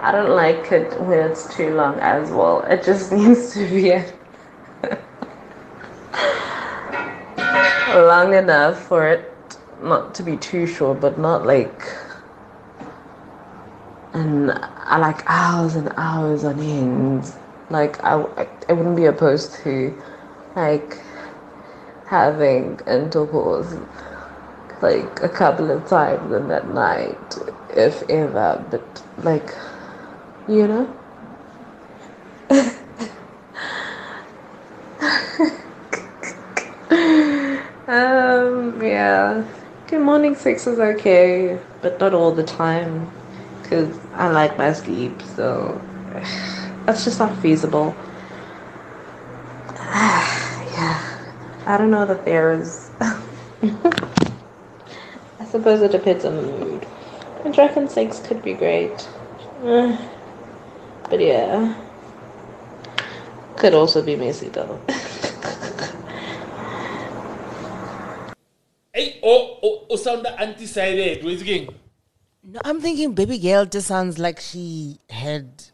I 0.00 0.12
don't 0.12 0.30
like 0.30 0.72
it 0.72 0.98
when 1.02 1.30
it's 1.30 1.54
too 1.54 1.74
long 1.74 1.98
as 2.00 2.30
well. 2.30 2.62
It 2.62 2.84
just 2.84 3.12
needs 3.12 3.52
to 3.54 3.68
be 3.68 3.92
long 7.94 8.34
enough 8.34 8.78
for 8.78 9.08
it 9.08 9.32
not 9.82 10.14
to 10.14 10.22
be 10.22 10.36
too 10.36 10.66
short, 10.66 11.00
but 11.00 11.18
not 11.18 11.46
like. 11.46 11.82
And 14.14 14.52
I 14.52 14.96
like 14.96 15.22
hours 15.26 15.76
and 15.76 15.92
hours 15.96 16.44
on 16.44 16.58
end. 16.60 17.30
Like 17.68 18.02
I, 18.02 18.24
I 18.68 18.72
wouldn't 18.72 18.96
be 18.96 19.06
opposed 19.06 19.54
to 19.64 19.92
like 20.56 20.98
having 22.06 22.80
intercourse 22.86 23.74
like 24.82 25.22
a 25.22 25.28
couple 25.28 25.70
of 25.70 25.86
times 25.88 26.32
in 26.32 26.48
that 26.48 26.68
night, 26.74 27.38
if 27.70 28.02
ever, 28.10 28.64
but 28.70 29.02
like, 29.24 29.54
you 30.48 30.66
know? 30.66 30.86
um, 37.88 38.82
yeah. 38.82 39.44
Good 39.86 40.00
morning 40.00 40.34
sex 40.34 40.66
is 40.66 40.78
okay, 40.78 41.58
but 41.80 42.00
not 42.00 42.12
all 42.12 42.32
the 42.32 42.44
time, 42.44 43.10
because 43.62 43.96
I 44.14 44.28
like 44.28 44.58
my 44.58 44.72
sleep, 44.72 45.22
so 45.22 45.80
that's 46.86 47.04
just 47.04 47.18
not 47.18 47.34
feasible. 47.38 47.94
yeah, 50.76 51.18
I 51.66 51.76
don't 51.78 51.90
know 51.90 52.06
that 52.06 52.24
there's. 52.24 52.90
I 53.00 53.20
suppose 55.48 55.80
it 55.82 55.92
depends 55.92 56.24
on 56.24 56.36
the 56.36 56.42
mood. 56.42 56.86
And 57.44 57.54
Dragon 57.54 57.88
sex 57.88 58.20
could 58.20 58.42
be 58.42 58.52
great. 58.54 59.08
Eh, 59.64 59.96
but 61.08 61.20
yeah. 61.20 61.74
Could 63.56 63.74
also 63.74 64.02
be 64.02 64.16
messy 64.16 64.48
though. 64.48 64.80
Hey, 68.94 69.20
oh, 69.22 69.58
oh, 69.62 69.86
oh, 69.90 69.96
sound 69.96 70.26
anti-sided. 70.26 71.22
Where's 71.22 71.40
the 71.40 71.44
king? 71.44 71.68
No, 72.42 72.60
I'm 72.64 72.80
thinking 72.80 73.12
baby 73.12 73.38
girl 73.38 73.66
just 73.66 73.88
sounds 73.88 74.18
like 74.18 74.40
she 74.40 74.98
had 75.10 75.64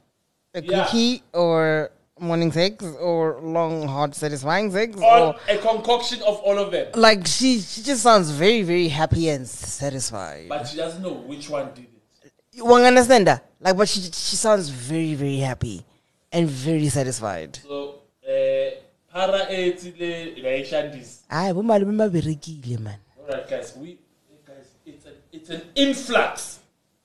a 0.54 0.61
Yeah. 0.61 0.85
cookie 0.85 1.23
or 1.32 1.92
morning 2.23 2.52
sex 2.52 2.85
or 3.00 3.41
long, 3.43 3.87
hot, 3.88 4.14
satisfying 4.14 4.71
sex 4.71 4.97
All 5.02 5.29
or 5.31 5.37
a 5.49 5.59
concoction 5.59 6.21
of 6.23 6.37
all 6.41 6.59
of 6.59 6.71
them. 6.71 6.87
like 6.95 7.26
she 7.26 7.61
she 7.61 7.83
just 7.83 8.02
sounds 8.02 8.31
very 8.31 8.62
very 8.62 8.88
happy 8.88 9.29
and 9.29 9.47
satisfied. 9.47 10.49
But 10.49 10.69
she 10.69 10.76
doesn't 10.76 11.02
know 11.02 11.14
which 11.14 11.50
one 11.50 11.71
did 11.75 11.87
it. 12.25 12.33
You 12.52 12.64
won't 12.67 12.85
understand 12.85 13.26
that? 13.26 13.45
Like, 13.61 13.76
but 13.76 13.88
she 13.88 14.00
she 14.02 14.37
sounds 14.37 14.69
very 14.69 15.14
very 15.14 15.38
happy 15.38 15.85
and 16.31 16.49
very 16.49 16.88
satisfied. 16.88 17.59
So, 17.62 18.00
uh, 18.26 18.71
para 19.12 19.47
etile 19.50 20.35
gaishandis. 20.45 21.11
Ay, 21.31 21.52
bo 21.52 21.62
malome 21.62 21.97
ba 21.99 22.09
berekile 22.09 22.79
man. 22.79 22.99
Alright, 23.21 23.49
guys, 23.49 23.75
we 23.76 23.99
guys, 24.47 24.69
it's 24.87 25.05
an 25.07 25.14
it's 25.33 25.50
an 25.50 25.62
influx, 25.75 26.59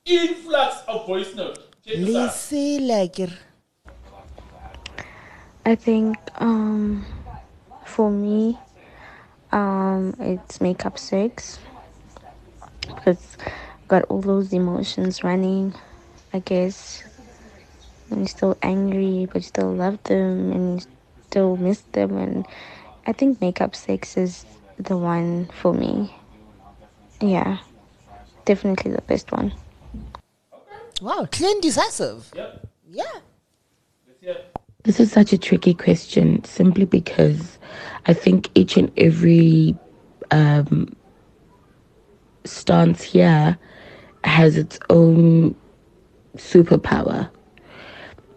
influx 0.06 0.76
of 0.88 1.08
voice 1.08 1.34
note. 1.36 1.60
This 1.86 2.52
like 2.82 3.20
I 5.68 5.76
think 5.76 6.16
um 6.40 7.06
for 7.84 8.10
me 8.10 8.58
um 9.52 10.16
it's 10.18 10.62
makeup 10.62 10.98
sex 10.98 11.60
because 12.88 13.36
got 13.90 14.04
all 14.04 14.22
those 14.22 14.54
emotions 14.54 15.26
running 15.26 15.76
I 16.32 16.40
guess 16.40 17.04
and 18.10 18.20
you're 18.22 18.28
still 18.28 18.58
angry 18.62 19.26
but 19.26 19.42
you 19.42 19.42
still 19.42 19.74
love 19.74 20.02
them 20.04 20.54
and 20.54 20.80
you 20.80 20.88
still 21.28 21.58
miss 21.58 21.82
them 21.92 22.16
and 22.16 22.48
I 23.06 23.12
think 23.12 23.42
makeup 23.42 23.76
sex 23.76 24.16
is 24.16 24.46
the 24.78 24.96
one 24.96 25.50
for 25.52 25.74
me 25.74 26.16
yeah 27.20 27.58
definitely 28.46 28.92
the 28.92 29.02
best 29.02 29.34
one 29.34 29.52
wow, 31.02 31.28
clear 31.30 31.52
and 31.52 31.62
decisive. 31.62 32.32
Yep. 32.34 32.54
Yeah. 32.90 33.20
This 34.88 35.02
is 35.02 35.12
such 35.12 35.34
a 35.34 35.38
tricky 35.38 35.74
question 35.74 36.42
simply 36.46 36.86
because 36.86 37.60
I 38.06 38.14
think 38.14 38.50
each 38.56 38.78
and 38.78 38.90
every 38.96 39.76
um, 40.32 40.96
stance 42.46 43.02
here 43.02 43.58
has 44.24 44.56
its 44.56 44.80
own 44.90 45.54
superpower. 46.38 47.30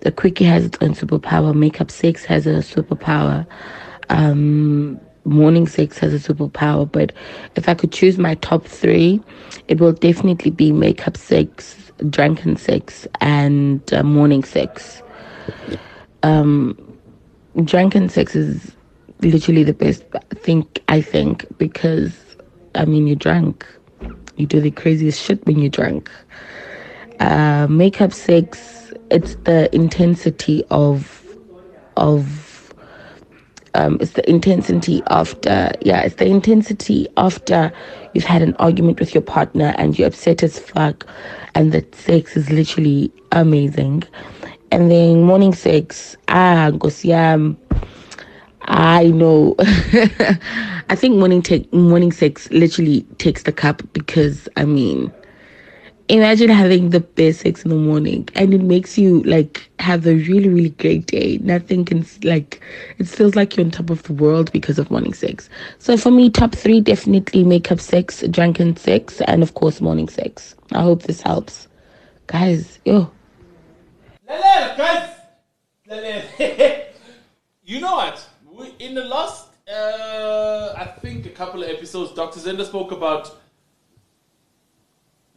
The 0.00 0.10
quickie 0.10 0.42
has 0.46 0.64
its 0.64 0.76
own 0.80 0.94
superpower. 0.94 1.54
Makeup 1.54 1.88
sex 1.88 2.24
has 2.24 2.48
a 2.48 2.54
superpower. 2.54 3.46
Um, 4.08 4.98
morning 5.24 5.68
sex 5.68 5.98
has 5.98 6.12
a 6.12 6.34
superpower. 6.34 6.90
But 6.90 7.12
if 7.54 7.68
I 7.68 7.74
could 7.74 7.92
choose 7.92 8.18
my 8.18 8.34
top 8.34 8.64
three, 8.64 9.22
it 9.68 9.78
will 9.78 9.92
definitely 9.92 10.50
be 10.50 10.72
makeup 10.72 11.16
sex, 11.16 11.92
drunken 12.10 12.56
sex, 12.56 13.06
and 13.20 13.94
uh, 13.94 14.02
morning 14.02 14.42
sex 14.42 15.00
um, 16.22 16.76
drunken 17.64 18.08
sex 18.08 18.34
is 18.34 18.72
literally 19.20 19.64
the 19.64 19.72
best 19.72 20.04
think 20.34 20.82
I 20.88 21.00
think 21.00 21.46
because 21.58 22.14
I 22.74 22.84
mean 22.84 23.06
you're 23.06 23.16
drunk. 23.16 23.66
You 24.36 24.46
do 24.46 24.60
the 24.60 24.70
craziest 24.70 25.22
shit 25.22 25.44
when 25.46 25.58
you're 25.58 25.70
drunk. 25.70 26.10
Uh, 27.18 27.66
makeup 27.68 28.12
sex, 28.12 28.92
it's 29.10 29.34
the 29.44 29.74
intensity 29.74 30.64
of 30.70 31.20
of 31.96 32.74
um, 33.74 33.98
it's 34.00 34.12
the 34.12 34.28
intensity 34.28 35.02
after 35.08 35.70
yeah 35.82 36.00
it's 36.00 36.16
the 36.16 36.26
intensity 36.26 37.06
after 37.16 37.72
you've 38.14 38.24
had 38.24 38.42
an 38.42 38.56
argument 38.58 38.98
with 38.98 39.14
your 39.14 39.22
partner 39.22 39.74
and 39.78 39.98
you're 39.98 40.08
upset 40.08 40.42
as 40.42 40.58
fuck 40.58 41.06
and 41.54 41.72
that 41.72 41.94
sex 41.94 42.36
is 42.36 42.50
literally 42.50 43.12
amazing 43.32 44.02
and 44.70 44.90
then 44.90 45.22
morning 45.22 45.54
sex 45.54 46.16
ah 46.28 46.70
ngosiam 46.72 47.56
I 48.70 49.06
know. 49.08 49.56
I 49.58 50.94
think 50.94 51.16
morning 51.16 51.42
take 51.42 51.72
morning 51.72 52.12
sex 52.12 52.48
literally 52.50 53.02
takes 53.18 53.42
the 53.42 53.52
cup 53.52 53.82
because 53.92 54.48
I 54.56 54.64
mean, 54.64 55.12
imagine 56.08 56.50
having 56.50 56.90
the 56.90 57.00
best 57.00 57.40
sex 57.40 57.64
in 57.64 57.70
the 57.70 57.76
morning 57.76 58.28
and 58.34 58.52
it 58.52 58.60
makes 58.60 58.98
you 58.98 59.22
like 59.22 59.68
have 59.80 60.06
a 60.06 60.14
really 60.14 60.48
really 60.48 60.70
great 60.70 61.06
day. 61.06 61.38
Nothing 61.38 61.84
can 61.84 62.06
like 62.22 62.62
it 62.98 63.08
feels 63.08 63.34
like 63.34 63.56
you're 63.56 63.64
on 63.64 63.72
top 63.72 63.90
of 63.90 64.02
the 64.04 64.12
world 64.12 64.52
because 64.52 64.78
of 64.78 64.90
morning 64.90 65.14
sex. 65.14 65.48
So 65.78 65.96
for 65.96 66.10
me, 66.10 66.30
top 66.30 66.54
three 66.54 66.80
definitely 66.80 67.44
makeup 67.44 67.80
sex, 67.80 68.22
drunken 68.30 68.76
sex, 68.76 69.20
and 69.22 69.42
of 69.42 69.54
course 69.54 69.80
morning 69.80 70.08
sex. 70.08 70.54
I 70.72 70.82
hope 70.82 71.02
this 71.02 71.22
helps, 71.22 71.66
guys. 72.28 72.78
Yo. 72.84 73.10
Lele, 74.30 74.76
guys. 74.76 75.10
Lele. 75.86 76.22
you 77.64 77.80
know 77.80 77.96
what? 77.96 78.28
We, 78.52 78.74
in 78.78 78.94
the 78.94 79.04
last, 79.04 79.48
uh, 79.68 80.74
I 80.76 80.84
think 80.84 81.26
a 81.26 81.30
couple 81.30 81.62
of 81.62 81.68
episodes, 81.68 82.12
Dr. 82.14 82.38
Zenda 82.38 82.64
spoke 82.64 82.92
about 82.92 83.36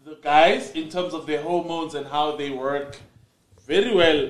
the 0.05 0.15
guys 0.21 0.71
in 0.71 0.89
terms 0.89 1.13
of 1.13 1.25
their 1.25 1.41
hormones 1.41 1.95
and 1.95 2.05
how 2.05 2.35
they 2.35 2.51
work 2.51 2.99
very 3.65 3.95
well, 3.95 4.29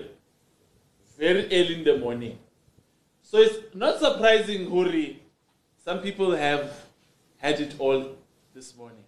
very 1.18 1.46
early 1.48 1.80
in 1.80 1.84
the 1.84 1.98
morning. 1.98 2.38
So 3.22 3.40
it's 3.40 3.76
not 3.76 4.00
surprising, 4.00 4.70
Huri, 4.70 5.18
some 5.84 6.00
people 6.00 6.36
have 6.36 6.72
had 7.38 7.60
it 7.60 7.76
all 7.80 8.16
this 8.54 8.78
morning. 8.78 9.04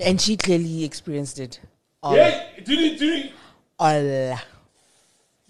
And 0.00 0.20
she 0.20 0.36
clearly 0.36 0.84
experienced 0.84 1.38
it. 1.38 1.60
All. 2.02 2.16
Yeah, 2.16 2.44
did 2.64 3.00
you, 3.00 3.30
All. 3.78 4.38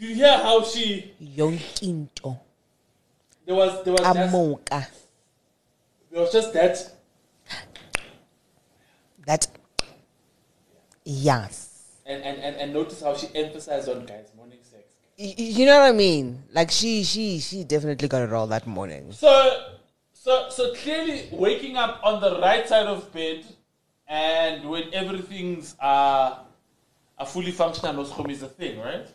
Did 0.00 0.08
you 0.08 0.14
hear 0.14 0.32
how 0.38 0.62
she, 0.64 1.12
Yonke 1.22 1.82
into. 1.82 2.36
there 3.44 3.54
was, 3.54 3.84
there 3.84 3.92
was, 3.92 4.00
just, 4.00 4.34
Amoka. 4.34 4.86
there 6.10 6.20
was 6.22 6.32
just 6.32 6.52
that 6.54 6.90
That. 9.26 9.46
Yes. 11.04 11.84
and, 12.06 12.22
and, 12.22 12.38
and, 12.38 12.56
and 12.56 12.72
notice 12.72 13.02
how 13.02 13.14
she 13.16 13.28
emphasized 13.34 13.88
on 13.88 14.06
guys 14.06 14.28
morning 14.36 14.58
sex. 14.62 14.84
Y- 15.18 15.34
y- 15.36 15.44
You 15.44 15.66
know 15.66 15.78
what 15.80 15.88
I 15.88 15.92
mean? 15.92 16.44
Like 16.52 16.70
she, 16.70 17.04
she, 17.04 17.38
she 17.38 17.64
definitely 17.64 18.08
got 18.08 18.22
it 18.22 18.32
all 18.32 18.46
that 18.48 18.66
morning. 18.66 19.12
So, 19.12 19.66
so, 20.12 20.48
so 20.50 20.74
clearly 20.74 21.28
waking 21.32 21.76
up 21.76 22.00
on 22.02 22.20
the 22.20 22.40
right 22.40 22.66
side 22.66 22.86
of 22.86 23.12
bed 23.12 23.44
and 24.08 24.68
when 24.68 24.92
everything's 24.94 25.76
uh, 25.78 26.38
are 27.18 27.26
fully 27.26 27.52
functional 27.52 28.02
noscom 28.02 28.30
is 28.30 28.42
a 28.42 28.48
thing, 28.48 28.78
right? 28.78 29.06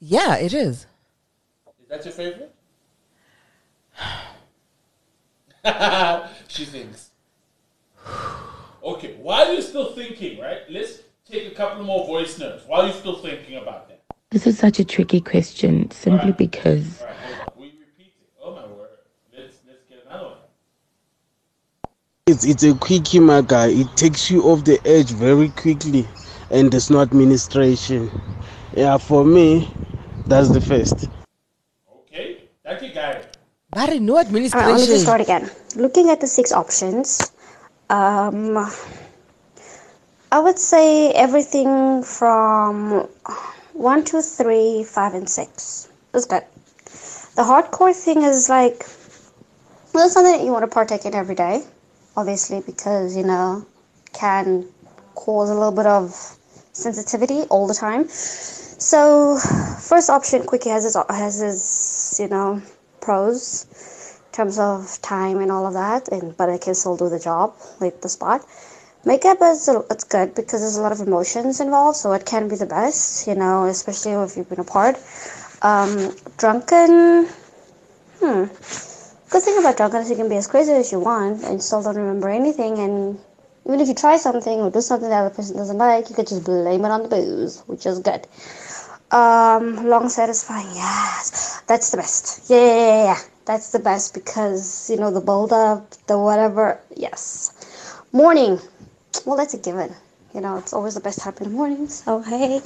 Yeah, 0.00 0.36
it 0.36 0.52
is. 0.52 0.86
Is 1.80 1.88
that 1.88 2.04
your 2.04 2.12
favorite? 2.12 2.54
she 6.48 6.64
thinks. 6.64 7.10
Okay, 8.82 9.14
while 9.16 9.52
you're 9.52 9.62
still 9.62 9.94
thinking, 9.94 10.38
right? 10.38 10.60
Let's 10.68 11.00
take 11.28 11.50
a 11.50 11.54
couple 11.54 11.82
more 11.84 12.06
voice 12.06 12.38
notes 12.38 12.64
while 12.66 12.84
you're 12.84 12.94
still 12.94 13.18
thinking 13.18 13.56
about 13.56 13.88
that. 13.88 14.02
This 14.30 14.46
is 14.46 14.58
such 14.58 14.78
a 14.78 14.84
tricky 14.84 15.20
question 15.20 15.90
simply 15.90 16.32
because 16.32 17.00
All 17.00 17.06
right. 17.08 17.56
We 17.56 17.66
repeat 17.66 18.12
it. 18.20 18.30
Oh 18.42 18.54
my 18.54 18.66
word. 18.66 18.90
Let's 19.36 19.58
let's 19.66 19.82
get 19.88 20.04
another 20.06 20.26
one. 20.26 20.36
It's 22.26 22.44
it's 22.44 22.62
a 22.64 22.74
quickie, 22.74 23.18
my 23.18 23.40
guy. 23.40 23.68
It 23.68 23.88
takes 23.96 24.30
you 24.30 24.42
off 24.42 24.64
the 24.64 24.78
edge 24.86 25.10
very 25.12 25.48
quickly, 25.48 26.06
and 26.50 26.72
it's 26.74 26.90
not 26.90 27.12
ministration. 27.14 28.10
Yeah, 28.76 28.98
for 28.98 29.24
me, 29.24 29.68
that's 30.26 30.48
the 30.48 30.60
first. 30.60 31.08
Okay, 31.90 32.48
thank 32.64 32.82
you, 32.82 32.92
guy. 32.92 33.22
Barry, 33.70 33.98
no 33.98 34.16
Alright, 34.16 34.32
let 34.32 34.42
me 34.42 34.42
just 34.42 34.54
administration. 34.56 35.00
start 35.00 35.20
again. 35.20 35.50
Looking 35.76 36.10
at 36.10 36.20
the 36.20 36.26
six 36.26 36.52
options, 36.52 37.32
um, 37.90 38.56
I 40.32 40.38
would 40.38 40.58
say 40.58 41.12
everything 41.12 42.02
from 42.02 43.08
one, 43.72 44.04
two, 44.04 44.22
three, 44.22 44.84
five, 44.84 45.14
and 45.14 45.28
six 45.28 45.88
is 46.14 46.24
good. 46.24 46.44
The 47.36 47.42
hardcore 47.42 47.94
thing 47.94 48.22
is 48.22 48.48
like, 48.48 48.86
well, 49.92 50.06
it's 50.06 50.14
something 50.14 50.32
that 50.32 50.44
you 50.44 50.52
want 50.52 50.62
to 50.64 50.74
partake 50.74 51.04
in 51.04 51.14
every 51.14 51.34
day, 51.34 51.62
obviously, 52.16 52.60
because 52.60 53.16
you 53.16 53.24
know 53.24 53.66
can 54.12 54.66
cause 55.14 55.50
a 55.50 55.54
little 55.54 55.72
bit 55.72 55.86
of 55.86 56.38
sensitivity 56.76 57.42
all 57.48 57.66
the 57.66 57.74
time. 57.74 58.08
So, 58.08 59.38
first 59.80 60.10
option, 60.10 60.44
quickie 60.44 60.70
has 60.70 60.84
its 60.84 60.96
has 61.08 61.40
its 61.40 62.20
you 62.20 62.28
know 62.28 62.62
pros 63.00 63.64
in 64.26 64.32
terms 64.32 64.58
of 64.58 65.00
time 65.00 65.38
and 65.38 65.50
all 65.50 65.66
of 65.66 65.74
that, 65.74 66.08
and 66.08 66.36
but 66.36 66.48
it 66.50 66.60
can 66.60 66.74
still 66.74 66.96
do 66.96 67.08
the 67.08 67.18
job, 67.18 67.54
like 67.80 68.00
the 68.02 68.08
spot. 68.08 68.44
Makeup 69.04 69.38
is 69.40 69.68
it's 69.90 70.04
good 70.04 70.34
because 70.34 70.60
there's 70.60 70.76
a 70.76 70.82
lot 70.82 70.92
of 70.92 71.00
emotions 71.00 71.60
involved, 71.60 71.96
so 71.96 72.12
it 72.12 72.26
can 72.26 72.48
be 72.48 72.56
the 72.56 72.66
best, 72.66 73.26
you 73.26 73.34
know, 73.34 73.64
especially 73.64 74.12
if 74.12 74.36
you've 74.36 74.48
been 74.48 74.60
apart. 74.60 74.96
Um, 75.62 76.14
drunken, 76.36 77.28
hmm. 78.20 78.44
Good 79.30 79.42
thing 79.42 79.58
about 79.58 79.76
drunken 79.76 80.02
is 80.02 80.10
you 80.10 80.16
can 80.16 80.28
be 80.28 80.36
as 80.36 80.46
crazy 80.46 80.72
as 80.72 80.92
you 80.92 81.00
want 81.00 81.42
and 81.44 81.62
still 81.62 81.82
don't 81.82 81.96
remember 81.96 82.28
anything, 82.28 82.78
and 82.78 83.18
even 83.66 83.80
if 83.80 83.88
you 83.88 83.94
try 83.94 84.16
something 84.16 84.60
or 84.60 84.70
do 84.70 84.80
something 84.80 85.08
the 85.08 85.14
other 85.14 85.34
person 85.34 85.56
doesn't 85.56 85.76
like, 85.76 86.08
you 86.08 86.14
could 86.14 86.28
just 86.28 86.44
blame 86.44 86.84
it 86.84 86.88
on 86.88 87.02
the 87.02 87.08
booze, 87.08 87.62
which 87.66 87.84
is 87.84 87.98
good. 87.98 88.26
Um, 89.10 89.88
long 89.88 90.08
satisfying, 90.08 90.68
yes, 90.74 91.62
that's 91.66 91.90
the 91.90 91.96
best. 91.96 92.48
Yeah, 92.48 92.58
yeah, 92.58 92.74
yeah, 92.74 93.04
yeah. 93.04 93.18
that's 93.44 93.72
the 93.72 93.78
best 93.78 94.14
because 94.14 94.90
you 94.90 94.96
know 94.96 95.10
the 95.10 95.20
build 95.20 95.52
up, 95.52 95.90
the 96.06 96.18
whatever. 96.18 96.80
Yes, 96.96 98.02
morning. 98.12 98.60
Well, 99.24 99.36
that's 99.36 99.54
a 99.54 99.58
given. 99.58 99.94
You 100.34 100.40
know, 100.40 100.58
it's 100.58 100.72
always 100.72 100.94
the 100.94 101.00
best 101.00 101.20
time 101.20 101.34
in 101.38 101.44
the 101.44 101.50
morning. 101.50 101.88
So 101.88 102.20
hey. 102.20 102.60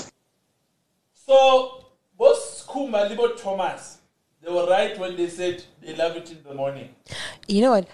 So, 1.14 1.84
both 2.18 2.66
Kuma, 2.70 3.06
Libo 3.08 3.34
Thomas, 3.36 3.98
they 4.42 4.50
were 4.50 4.66
right 4.66 4.98
when 4.98 5.16
they 5.16 5.28
said 5.28 5.62
they 5.82 5.94
love 5.94 6.16
it 6.16 6.30
in 6.30 6.42
the 6.42 6.54
morning. 6.54 6.94
You 7.46 7.62
know 7.62 7.70
what? 7.70 7.88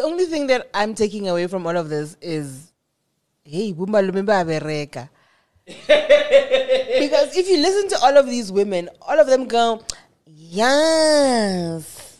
The 0.00 0.06
only 0.06 0.24
thing 0.24 0.46
that 0.46 0.70
I'm 0.72 0.94
taking 0.94 1.28
away 1.28 1.46
from 1.46 1.66
all 1.66 1.76
of 1.76 1.90
this 1.90 2.16
is, 2.22 2.72
hey, 3.44 3.74
Bumba 3.74 4.00
Lumimba 4.08 5.08
because 5.66 7.36
if 7.36 7.48
you 7.48 7.58
listen 7.58 7.90
to 7.90 7.98
all 8.02 8.16
of 8.16 8.24
these 8.26 8.50
women, 8.50 8.88
all 9.02 9.20
of 9.20 9.26
them 9.26 9.46
go, 9.46 9.84
yes. 10.24 12.16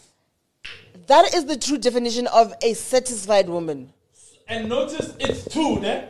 That 1.06 1.34
is 1.34 1.46
the 1.46 1.56
true 1.56 1.78
definition 1.78 2.26
of 2.26 2.52
a 2.62 2.74
satisfied 2.74 3.48
woman. 3.48 3.92
And 4.46 4.68
notice 4.68 5.14
it's 5.18 5.46
two, 5.46 5.80
ne? 5.80 6.06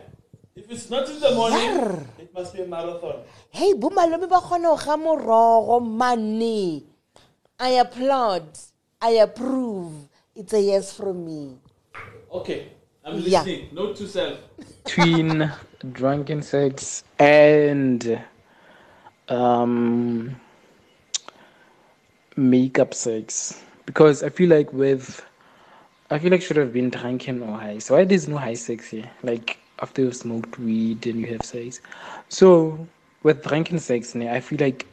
If 0.56 0.70
it's 0.72 0.90
not 0.90 1.08
in 1.08 1.20
the 1.20 1.34
morning, 1.36 2.08
it 2.18 2.34
must 2.34 2.52
be 2.52 2.62
a 2.62 2.66
marathon. 2.66 3.22
Hey, 3.50 3.72
Bumba 3.74 4.10
Lumimba 4.10 4.42
Khono 4.42 4.76
Khamorogo 4.76 5.80
Money. 5.86 6.84
I 7.60 7.68
applaud. 7.70 8.58
I 9.00 9.10
approve. 9.10 10.09
It's 10.34 10.52
a 10.52 10.60
yes 10.60 10.96
from 10.96 11.24
me. 11.24 11.58
Okay, 12.32 12.72
I'm 13.04 13.18
Yeah. 13.18 13.42
listening. 13.42 13.68
Note 13.72 13.96
to 13.96 14.06
self. 14.08 14.38
between 14.84 15.50
drunken 15.92 16.42
sex 16.42 17.04
and 17.18 18.20
um, 19.28 20.34
makeup 22.36 22.94
sex 22.94 23.62
because 23.86 24.22
I 24.22 24.28
feel 24.30 24.48
like 24.50 24.72
with 24.72 25.24
I 26.10 26.18
feel 26.18 26.30
like 26.32 26.42
should 26.42 26.56
have 26.56 26.72
been 26.72 26.90
drunken 26.90 27.42
or 27.42 27.56
high. 27.58 27.78
So 27.78 27.94
why 27.94 28.04
there's 28.04 28.26
no 28.28 28.36
high 28.36 28.54
sex 28.54 28.88
here? 28.88 29.08
Like 29.22 29.58
after 29.80 30.02
you've 30.02 30.16
smoked 30.16 30.58
weed 30.58 31.06
and 31.06 31.20
you 31.20 31.26
have 31.28 31.44
sex. 31.44 31.80
So 32.28 32.86
with 33.22 33.42
drunken 33.44 33.78
sex, 33.78 34.14
ne, 34.14 34.28
I 34.30 34.40
feel 34.40 34.58
like 34.60 34.86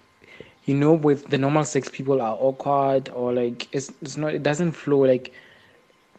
you 0.68 0.76
know 0.76 0.94
with 0.94 1.28
the 1.30 1.38
normal 1.40 1.66
sex 1.66 1.90
people 1.90 2.22
are 2.22 2.38
awkward 2.40 3.10
or 3.10 3.34
like 3.34 3.68
it's 3.74 3.92
it's 4.04 4.18
not 4.18 4.36
it 4.36 4.44
doesn't 4.44 4.74
flow 4.74 5.00
like 5.00 5.34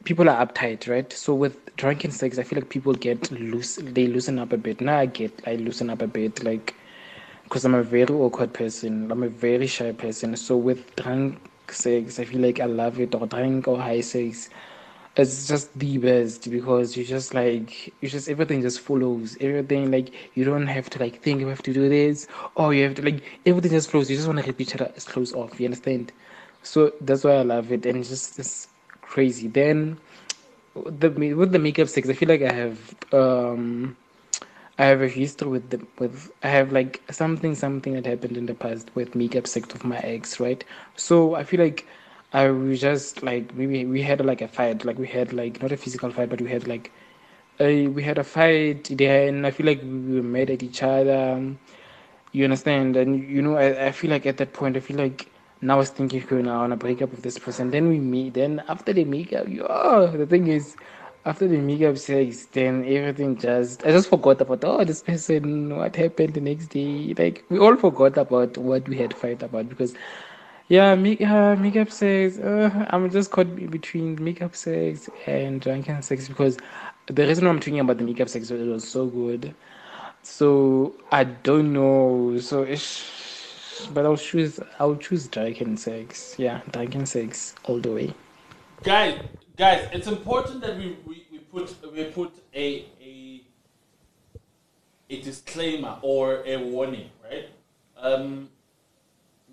people 0.04 0.28
are 0.30 0.46
uptight, 0.46 0.88
right? 0.88 1.12
So 1.12 1.34
with 1.34 1.74
drunken 1.76 2.10
sex, 2.10 2.38
I 2.38 2.42
feel 2.42 2.60
like 2.60 2.70
people 2.70 2.94
get 2.94 3.30
loose. 3.30 3.76
They 3.82 4.06
loosen 4.06 4.38
up 4.38 4.52
a 4.52 4.56
bit. 4.56 4.80
Now 4.80 4.98
I 4.98 5.06
get, 5.06 5.42
I 5.46 5.56
loosen 5.56 5.90
up 5.90 6.02
a 6.02 6.06
bit. 6.06 6.42
Like 6.44 6.74
because 7.44 7.64
I'm 7.64 7.74
a 7.74 7.82
very 7.82 8.04
awkward 8.06 8.52
person. 8.54 9.10
I'm 9.10 9.22
a 9.22 9.28
very 9.28 9.66
shy 9.66 9.92
person. 9.92 10.36
So 10.36 10.56
with 10.56 10.96
drunk 10.96 11.38
sex, 11.70 12.18
I 12.18 12.24
feel 12.24 12.40
like 12.40 12.60
I 12.60 12.66
love 12.66 13.00
it, 13.00 13.14
or 13.14 13.26
drunk 13.26 13.68
or 13.68 13.78
high 13.78 14.00
sex. 14.00 14.50
It's 15.18 15.48
just 15.48 15.78
the 15.78 15.98
best 15.98 16.50
because 16.50 16.96
you 16.96 17.04
just 17.04 17.34
like 17.34 17.88
you 18.02 18.08
just 18.08 18.28
everything 18.28 18.62
just 18.62 18.80
follows. 18.80 19.36
Everything 19.40 19.90
like 19.90 20.10
you 20.34 20.44
don't 20.44 20.68
have 20.68 20.88
to 20.90 20.98
like 21.00 21.20
think 21.22 21.40
you 21.40 21.48
have 21.48 21.62
to 21.64 21.72
do 21.74 21.88
this. 21.88 22.28
Or 22.54 22.72
you 22.72 22.84
have 22.84 22.94
to 22.96 23.02
like 23.02 23.22
everything 23.44 23.72
just 23.72 23.90
flows. 23.90 24.10
You 24.10 24.16
just 24.16 24.28
want 24.28 24.40
to 24.40 24.46
repeat 24.46 24.68
each 24.68 24.74
other 24.80 24.92
close 25.06 25.34
off 25.34 25.60
you 25.60 25.66
understand? 25.66 26.12
So 26.62 26.92
that's 27.00 27.24
why 27.24 27.32
I 27.32 27.42
love 27.42 27.72
it 27.72 27.84
and 27.86 27.98
it's 27.98 28.08
just 28.10 28.38
it's 28.38 28.68
crazy. 29.02 29.48
Then 29.48 29.98
the 30.86 31.10
with 31.34 31.52
the 31.52 31.58
makeup 31.58 31.88
sex 31.88 32.08
I 32.08 32.14
feel 32.14 32.28
like 32.28 32.42
I 32.42 32.52
have 32.52 32.94
um 33.12 33.96
I 34.78 34.84
have 34.86 35.02
a 35.02 35.08
history 35.08 35.48
with 35.48 35.70
the 35.70 35.84
with 35.98 36.30
I 36.42 36.48
have 36.48 36.72
like 36.72 37.02
something 37.10 37.54
something 37.54 37.94
that 37.94 38.06
happened 38.06 38.36
in 38.36 38.46
the 38.46 38.54
past 38.54 38.90
with 38.94 39.14
makeup 39.14 39.46
sex 39.46 39.74
of 39.74 39.84
my 39.84 39.98
ex, 39.98 40.40
right? 40.40 40.64
So 40.96 41.34
I 41.34 41.44
feel 41.44 41.60
like 41.60 41.86
I 42.32 42.50
was 42.50 42.80
just 42.80 43.22
like 43.22 43.54
maybe 43.54 43.84
we 43.86 44.02
had 44.02 44.24
like 44.24 44.40
a 44.42 44.48
fight, 44.48 44.84
like 44.84 44.98
we 44.98 45.06
had 45.06 45.32
like 45.32 45.62
not 45.62 45.72
a 45.72 45.76
physical 45.76 46.10
fight, 46.10 46.28
but 46.30 46.40
we 46.40 46.50
had 46.50 46.66
like 46.68 46.92
a 47.60 47.86
we 47.88 48.02
had 48.02 48.18
a 48.18 48.24
fight 48.24 48.84
there, 48.96 49.28
and 49.28 49.46
I 49.46 49.50
feel 49.50 49.66
like 49.66 49.82
we 49.82 50.16
were 50.16 50.22
mad 50.22 50.50
at 50.50 50.62
each 50.62 50.82
other. 50.82 51.54
You 52.32 52.44
understand? 52.44 52.96
And 52.96 53.28
you 53.28 53.42
know, 53.42 53.56
I, 53.56 53.86
I 53.88 53.92
feel 53.92 54.10
like 54.10 54.26
at 54.26 54.36
that 54.38 54.52
point, 54.52 54.76
I 54.76 54.80
feel 54.80 54.96
like 54.98 55.30
now 55.62 55.74
I 55.74 55.78
was 55.78 55.90
thinking, 55.90 56.22
okay, 56.24 56.42
now 56.42 56.56
I 56.58 56.60
want 56.60 56.72
to 56.72 56.76
break 56.76 57.02
up 57.02 57.10
with 57.10 57.22
this 57.22 57.38
person. 57.38 57.70
Then 57.70 57.88
we 57.88 57.98
meet. 57.98 58.34
Then 58.34 58.62
after 58.68 58.92
the 58.92 59.04
makeup, 59.04 59.48
you 59.48 59.66
oh, 59.68 60.08
the 60.08 60.26
thing 60.26 60.48
is, 60.48 60.76
after 61.24 61.48
the 61.48 61.58
makeup 61.58 61.96
sex, 61.98 62.46
then 62.46 62.84
everything 62.86 63.36
just 63.38 63.84
I 63.86 63.90
just 63.92 64.08
forgot 64.10 64.40
about 64.40 64.64
oh 64.64 64.84
this 64.84 65.02
person, 65.02 65.76
what 65.76 65.96
happened 65.96 66.34
the 66.34 66.40
next 66.40 66.68
day. 66.68 67.14
Like 67.18 67.44
we 67.50 67.58
all 67.58 67.76
forgot 67.76 68.16
about 68.18 68.56
what 68.58 68.88
we 68.88 68.98
had 68.98 69.14
fight 69.14 69.42
about 69.42 69.68
because 69.68 69.94
yeah, 70.68 70.94
make, 70.94 71.20
uh, 71.22 71.56
makeup 71.56 71.90
sex. 71.90 72.38
Uh, 72.38 72.86
I'm 72.90 73.10
just 73.10 73.30
caught 73.30 73.54
between 73.70 74.22
makeup 74.22 74.54
sex 74.54 75.08
and 75.26 75.60
drunken 75.60 76.02
sex 76.02 76.28
because 76.28 76.58
the 77.06 77.26
reason 77.26 77.46
I'm 77.46 77.58
talking 77.58 77.80
about 77.80 77.98
the 77.98 78.04
makeup 78.04 78.28
sex 78.28 78.50
it 78.50 78.66
was 78.66 78.86
so 78.86 79.06
good. 79.06 79.54
So 80.22 80.94
I 81.10 81.24
don't 81.24 81.72
know. 81.72 82.38
So 82.40 82.62
it's, 82.62 83.88
but 83.94 84.04
I'll 84.04 84.16
choose 84.16 84.60
I'll 84.78 84.96
choose 84.96 85.26
drunken 85.28 85.76
sex. 85.76 86.34
Yeah, 86.38 86.60
drunken 86.70 87.06
sex 87.06 87.54
all 87.64 87.80
the 87.80 87.92
way. 87.92 88.14
guys, 88.82 89.20
guys, 89.56 89.88
it's 89.92 90.06
important 90.06 90.60
that 90.60 90.76
we, 90.76 90.98
we, 91.06 91.26
we 91.32 91.38
put 91.38 91.74
we 91.92 92.04
put 92.04 92.32
a 92.54 92.84
a 93.00 93.42
a 95.10 95.22
disclaimer 95.22 95.98
or 96.02 96.42
a 96.44 96.56
warning, 96.58 97.10
right? 97.24 97.46
Um, 97.96 98.50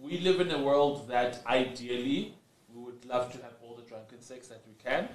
we 0.05 0.19
live 0.19 0.39
in 0.39 0.51
a 0.51 0.61
world 0.61 1.07
that 1.09 1.41
ideally 1.47 2.35
we 2.73 2.81
would 2.83 3.03
love 3.05 3.31
to 3.31 3.37
have 3.41 3.53
all 3.63 3.75
the 3.75 3.81
drunken 3.81 4.21
sex 4.21 4.47
that 4.47 4.61
we 4.67 4.73
can, 4.83 5.07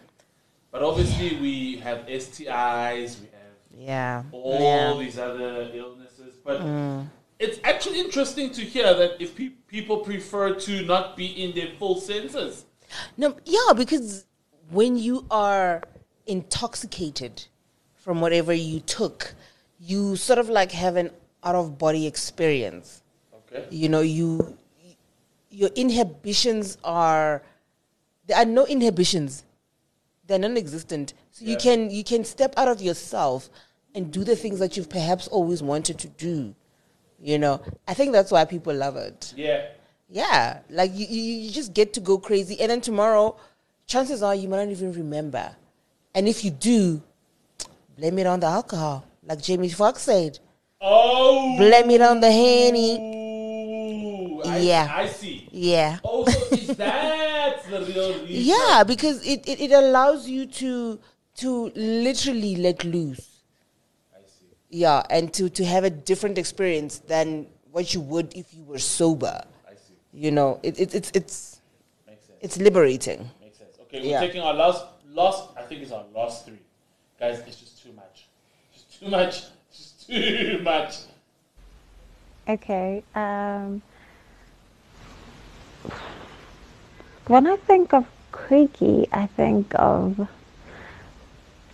but 0.72 0.82
obviously 0.82 1.38
we 1.40 1.76
have 1.76 1.98
STIs, 2.08 3.20
we 3.20 3.28
have 3.38 3.54
Yeah. 3.76 4.24
all 4.32 4.60
Yeah. 4.60 4.94
these 4.98 5.18
other 5.18 5.70
illnesses, 5.72 6.34
but. 6.44 6.60
Mm. 6.60 7.08
It's 7.38 7.58
actually 7.64 8.00
interesting 8.00 8.50
to 8.52 8.60
hear 8.62 8.92
that 8.92 9.12
if 9.18 9.34
pe- 9.34 9.54
people 9.66 9.98
prefer 9.98 10.54
to 10.66 10.82
not 10.82 11.16
be 11.16 11.26
in 11.42 11.54
their 11.54 11.70
full 11.78 11.98
senses. 11.98 12.66
No, 13.16 13.36
yeah, 13.46 13.72
because 13.74 14.26
when 14.70 14.98
you 14.98 15.24
are 15.30 15.82
intoxicated 16.26 17.46
from 17.94 18.20
whatever 18.20 18.52
you 18.52 18.80
took, 18.80 19.34
you 19.78 20.16
sort 20.16 20.38
of 20.38 20.50
like 20.50 20.72
have 20.72 20.96
an 20.96 21.10
out 21.42 21.54
of 21.54 21.78
body 21.78 22.06
experience. 22.06 23.02
Okay. 23.34 23.64
You 23.70 23.88
know, 23.88 24.00
you 24.00 24.58
your 25.50 25.70
inhibitions 25.74 26.78
are 26.84 27.42
there 28.26 28.38
are 28.38 28.44
no 28.44 28.66
inhibitions. 28.66 29.44
They're 30.26 30.38
non-existent. 30.38 31.14
So 31.32 31.44
you 31.44 31.56
can 31.56 31.90
you 31.90 32.04
can 32.04 32.24
step 32.24 32.54
out 32.56 32.68
of 32.68 32.80
yourself 32.80 33.50
and 33.94 34.12
do 34.12 34.24
the 34.24 34.36
things 34.36 34.60
that 34.60 34.76
you've 34.76 34.88
perhaps 34.88 35.26
always 35.28 35.62
wanted 35.62 35.98
to 35.98 36.08
do. 36.08 36.54
You 37.20 37.38
know, 37.38 37.60
I 37.86 37.94
think 37.94 38.12
that's 38.12 38.30
why 38.30 38.44
people 38.44 38.74
love 38.74 38.96
it. 38.96 39.34
Yeah. 39.36 39.66
Yeah, 40.12 40.58
like 40.68 40.90
you, 40.92 41.06
you, 41.08 41.22
you 41.22 41.50
just 41.52 41.72
get 41.72 41.92
to 41.92 42.00
go 42.00 42.18
crazy, 42.18 42.60
and 42.60 42.68
then 42.68 42.80
tomorrow, 42.80 43.36
chances 43.86 44.24
are 44.24 44.34
you 44.34 44.48
might 44.48 44.64
not 44.64 44.72
even 44.72 44.92
remember. 44.92 45.54
And 46.16 46.26
if 46.26 46.44
you 46.44 46.50
do, 46.50 47.00
blame 47.96 48.18
it 48.18 48.26
on 48.26 48.40
the 48.40 48.48
alcohol, 48.48 49.04
like 49.22 49.40
Jamie 49.40 49.68
Foxx 49.68 50.02
said. 50.02 50.40
Oh. 50.80 51.56
Blame 51.56 51.90
it 51.90 52.00
on 52.00 52.18
the 52.18 52.30
henny. 52.30 52.96
I, 54.44 54.58
yeah, 54.58 54.92
I 54.92 55.06
see. 55.06 55.29
Yeah. 55.50 55.98
Oh, 56.04 56.24
so 56.26 56.54
is 56.54 56.76
that 56.76 57.64
the 57.68 57.80
real 57.80 58.12
reason? 58.22 58.26
Yeah, 58.54 58.84
because 58.84 59.26
it, 59.26 59.46
it, 59.48 59.60
it 59.60 59.72
allows 59.72 60.28
you 60.28 60.46
to 60.46 60.98
to 61.36 61.72
literally 61.74 62.56
let 62.56 62.84
loose. 62.84 63.42
I 64.14 64.20
see. 64.26 64.46
Yeah, 64.68 65.02
and 65.10 65.32
to, 65.34 65.48
to 65.50 65.64
have 65.64 65.84
a 65.84 65.90
different 65.90 66.38
experience 66.38 66.98
than 66.98 67.46
what 67.72 67.94
you 67.94 68.00
would 68.00 68.34
if 68.36 68.52
you 68.54 68.62
were 68.64 68.78
sober. 68.78 69.40
I 69.66 69.72
see. 69.74 69.94
You 70.12 70.30
know, 70.30 70.60
it, 70.62 70.78
it, 70.78 70.94
it's 70.94 71.10
it's 71.14 71.60
it's 72.40 72.56
liberating. 72.58 73.28
Makes 73.42 73.58
sense. 73.58 73.76
Okay, 73.82 74.00
we're 74.00 74.10
Yeah. 74.10 74.20
taking 74.20 74.40
our 74.42 74.54
last, 74.54 74.84
last, 75.12 75.48
I 75.56 75.62
think 75.62 75.82
it's 75.82 75.92
our 75.92 76.04
last 76.14 76.46
three. 76.46 76.58
Guys, 77.18 77.40
it's 77.46 77.56
just 77.56 77.82
too 77.82 77.92
much. 77.92 78.26
Just 78.72 79.00
too 79.00 79.08
much. 79.08 79.44
Just 79.72 80.06
too 80.06 80.58
much. 80.62 80.96
Okay. 82.48 83.02
Um, 83.14 83.82
when 87.26 87.46
I 87.46 87.56
think 87.56 87.92
of 87.92 88.06
creaky, 88.32 89.06
I 89.12 89.26
think 89.26 89.72
of. 89.74 90.28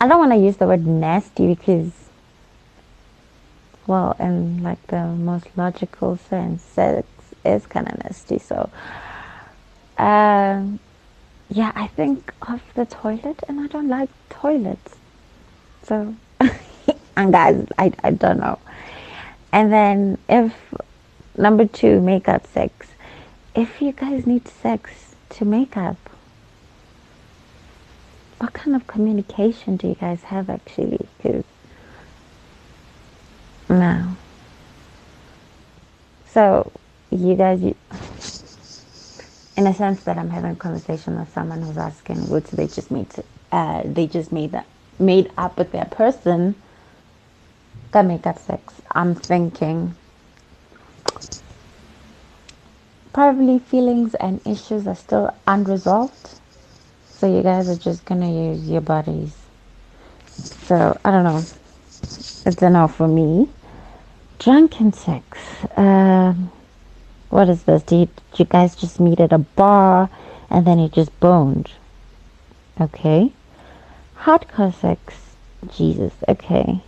I 0.00 0.06
don't 0.06 0.18
want 0.18 0.32
to 0.32 0.38
use 0.38 0.58
the 0.58 0.66
word 0.66 0.86
nasty 0.86 1.54
because, 1.54 1.90
well, 3.86 4.14
in 4.18 4.62
like 4.62 4.84
the 4.88 5.06
most 5.06 5.46
logical 5.56 6.18
sense, 6.18 6.62
sex 6.62 7.08
is 7.44 7.66
kind 7.66 7.88
of 7.88 8.04
nasty. 8.04 8.38
So, 8.38 8.70
um, 9.96 10.78
yeah, 11.48 11.72
I 11.74 11.86
think 11.86 12.34
of 12.46 12.60
the 12.74 12.84
toilet, 12.84 13.42
and 13.48 13.60
I 13.60 13.68
don't 13.68 13.88
like 13.88 14.10
toilets. 14.28 14.96
So, 15.84 16.14
and 17.16 17.32
guys, 17.32 17.66
I, 17.78 17.92
I 18.04 18.10
don't 18.10 18.38
know. 18.38 18.58
And 19.52 19.72
then 19.72 20.18
if 20.28 20.52
number 21.38 21.66
two, 21.66 22.00
makeup 22.00 22.46
sex. 22.46 22.88
If 23.56 23.82
you 23.82 23.92
guys 23.92 24.26
need 24.26 24.48
sex 24.48 25.16
to 25.30 25.46
make 25.46 25.76
up, 25.78 25.98
what 28.38 28.54
kind 28.54 28.76
of 28.76 28.86
communication 28.86 29.76
do 29.78 29.88
you 29.88 29.96
guys 29.96 30.24
have 30.24 30.50
actually? 30.50 31.08
Because 31.18 31.44
no. 33.70 34.16
So 36.28 36.72
you 37.10 37.36
guys, 37.36 37.62
you, 37.62 37.76
in 39.56 39.66
a 39.66 39.74
sense 39.74 40.04
that 40.04 40.18
I'm 40.18 40.30
having 40.30 40.52
a 40.52 40.56
conversation 40.56 41.18
with 41.18 41.32
someone 41.32 41.62
who's 41.62 41.78
asking, 41.78 42.28
which 42.30 42.46
they 42.52 42.68
just 42.68 42.90
made, 42.90 43.08
uh, 43.52 43.82
they 43.86 44.06
just 44.06 44.32
made 44.32 44.52
that 44.52 44.66
made 44.98 45.30
up 45.38 45.58
with 45.58 45.72
their 45.72 45.86
person. 45.86 46.54
that 47.92 48.04
make 48.06 48.26
up 48.26 48.38
sex. 48.38 48.74
I'm 48.92 49.14
thinking 49.14 49.94
probably 53.16 53.58
feelings 53.58 54.14
and 54.16 54.46
issues 54.46 54.86
are 54.86 54.94
still 54.94 55.34
unresolved. 55.46 56.38
So 57.08 57.26
you 57.34 57.42
guys 57.42 57.66
are 57.66 57.76
just 57.76 58.04
gonna 58.04 58.30
use 58.30 58.68
your 58.68 58.82
bodies. 58.82 59.34
So 60.66 61.00
I 61.02 61.10
don't 61.12 61.24
know. 61.24 61.42
It's 62.44 62.60
no 62.60 62.86
for 62.88 63.08
me. 63.08 63.48
Drunken 64.38 64.92
sex. 64.92 65.38
Um, 65.78 66.52
what 67.30 67.48
is 67.48 67.62
this? 67.62 67.84
You, 67.90 68.06
you 68.36 68.44
guys 68.44 68.76
just 68.76 69.00
meet 69.00 69.18
at 69.18 69.32
a 69.32 69.38
bar 69.38 70.10
and 70.50 70.66
then 70.66 70.78
you 70.78 70.90
just 70.90 71.18
boned? 71.18 71.70
Okay. 72.78 73.32
Hardcore 74.24 74.74
sex. 74.74 75.14
Jesus. 75.74 76.12
Okay. 76.28 76.82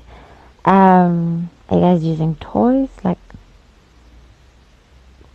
Um, 0.66 1.48
are 1.70 1.76
you 1.78 1.82
guys 1.82 2.04
using 2.04 2.36
toys 2.36 2.90
like 3.02 3.16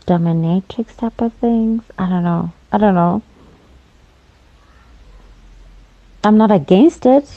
dominatrix 0.06 0.96
type 0.98 1.22
of 1.22 1.34
things? 1.34 1.84
I 1.98 2.10
don't 2.10 2.24
know. 2.24 2.52
I 2.72 2.78
don't 2.78 2.96
know. 2.96 3.22
I'm 6.24 6.38
not 6.38 6.52
against 6.52 7.06
it, 7.06 7.28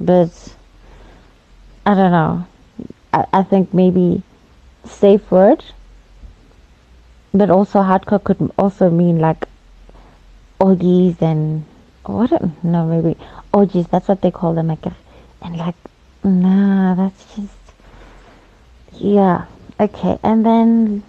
but 0.00 0.56
I 1.86 1.94
don't 1.94 2.10
know. 2.10 2.46
I, 3.12 3.24
I 3.32 3.42
think 3.42 3.72
maybe 3.72 4.22
safe 4.84 5.30
word, 5.30 5.64
but 7.32 7.50
also 7.50 7.80
hardcore 7.80 8.22
could 8.22 8.50
also 8.58 8.90
mean 8.90 9.18
like 9.20 9.46
orgies 10.58 11.16
and 11.20 11.64
what? 12.04 12.30
No, 12.64 12.86
maybe 12.86 13.16
orgies. 13.52 13.86
That's 13.86 14.08
what 14.08 14.22
they 14.22 14.30
call 14.30 14.54
them. 14.54 14.68
Like, 14.68 14.86
and 15.42 15.56
like, 15.56 15.76
nah, 16.24 16.94
that's 16.94 17.36
just 17.36 17.54
yeah. 18.94 19.44
Okay, 19.78 20.18
and 20.24 20.44
then 20.44 21.02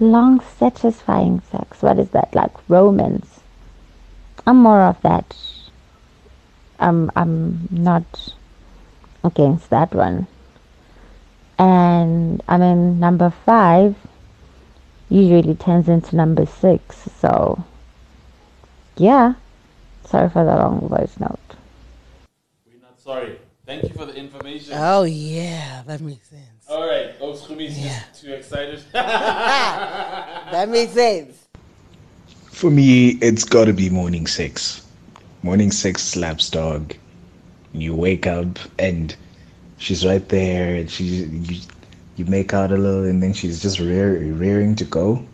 long 0.00 0.40
satisfying 0.40 1.40
sex. 1.50 1.82
What 1.82 1.98
is 1.98 2.10
that? 2.10 2.34
Like 2.34 2.52
romance. 2.68 3.40
I'm 4.46 4.58
more 4.58 4.82
of 4.82 5.00
that. 5.02 5.36
I'm 6.78 7.10
I'm 7.16 7.68
not 7.70 8.34
against 9.22 9.70
that 9.70 9.94
one. 9.94 10.26
And 11.58 12.42
I 12.48 12.56
mean 12.58 12.98
number 13.00 13.30
five 13.30 13.96
usually 15.08 15.54
turns 15.54 15.88
into 15.88 16.16
number 16.16 16.46
six, 16.46 17.08
so 17.20 17.64
yeah. 18.96 19.34
Sorry 20.06 20.28
for 20.28 20.44
the 20.44 20.54
long 20.54 20.88
voice 20.88 21.18
note. 21.18 21.38
We're 22.66 22.82
not 22.82 23.00
sorry. 23.00 23.38
Thank 23.64 23.84
you 23.84 23.90
for 23.90 24.04
the 24.04 24.14
information. 24.14 24.74
Oh 24.76 25.04
yeah, 25.04 25.82
that 25.86 26.00
makes 26.00 26.28
sense. 26.28 26.53
All 26.68 26.86
right, 26.88 27.14
oh, 27.20 27.32
Scooby's 27.32 27.78
just 27.78 28.22
too 28.22 28.32
excited. 28.32 28.82
That 28.94 30.68
makes 30.68 30.92
sense. 30.92 31.46
For 32.50 32.70
me, 32.70 33.10
it's 33.20 33.44
got 33.44 33.64
to 33.64 33.72
be 33.72 33.90
morning 33.90 34.26
sex. 34.26 34.86
Morning 35.42 35.70
sex 35.70 36.02
slaps 36.02 36.48
dog. 36.48 36.94
You 37.72 37.94
wake 37.94 38.26
up 38.26 38.58
and 38.78 39.14
she's 39.78 40.06
right 40.06 40.26
there, 40.28 40.76
and 40.76 40.90
she 40.90 41.04
you, 41.04 41.60
you 42.16 42.24
make 42.26 42.54
out 42.54 42.70
a 42.70 42.76
little, 42.76 43.04
and 43.04 43.22
then 43.22 43.32
she's 43.32 43.60
just 43.60 43.78
rear, 43.80 44.18
rearing 44.32 44.74
to 44.76 44.84
go. 44.84 45.24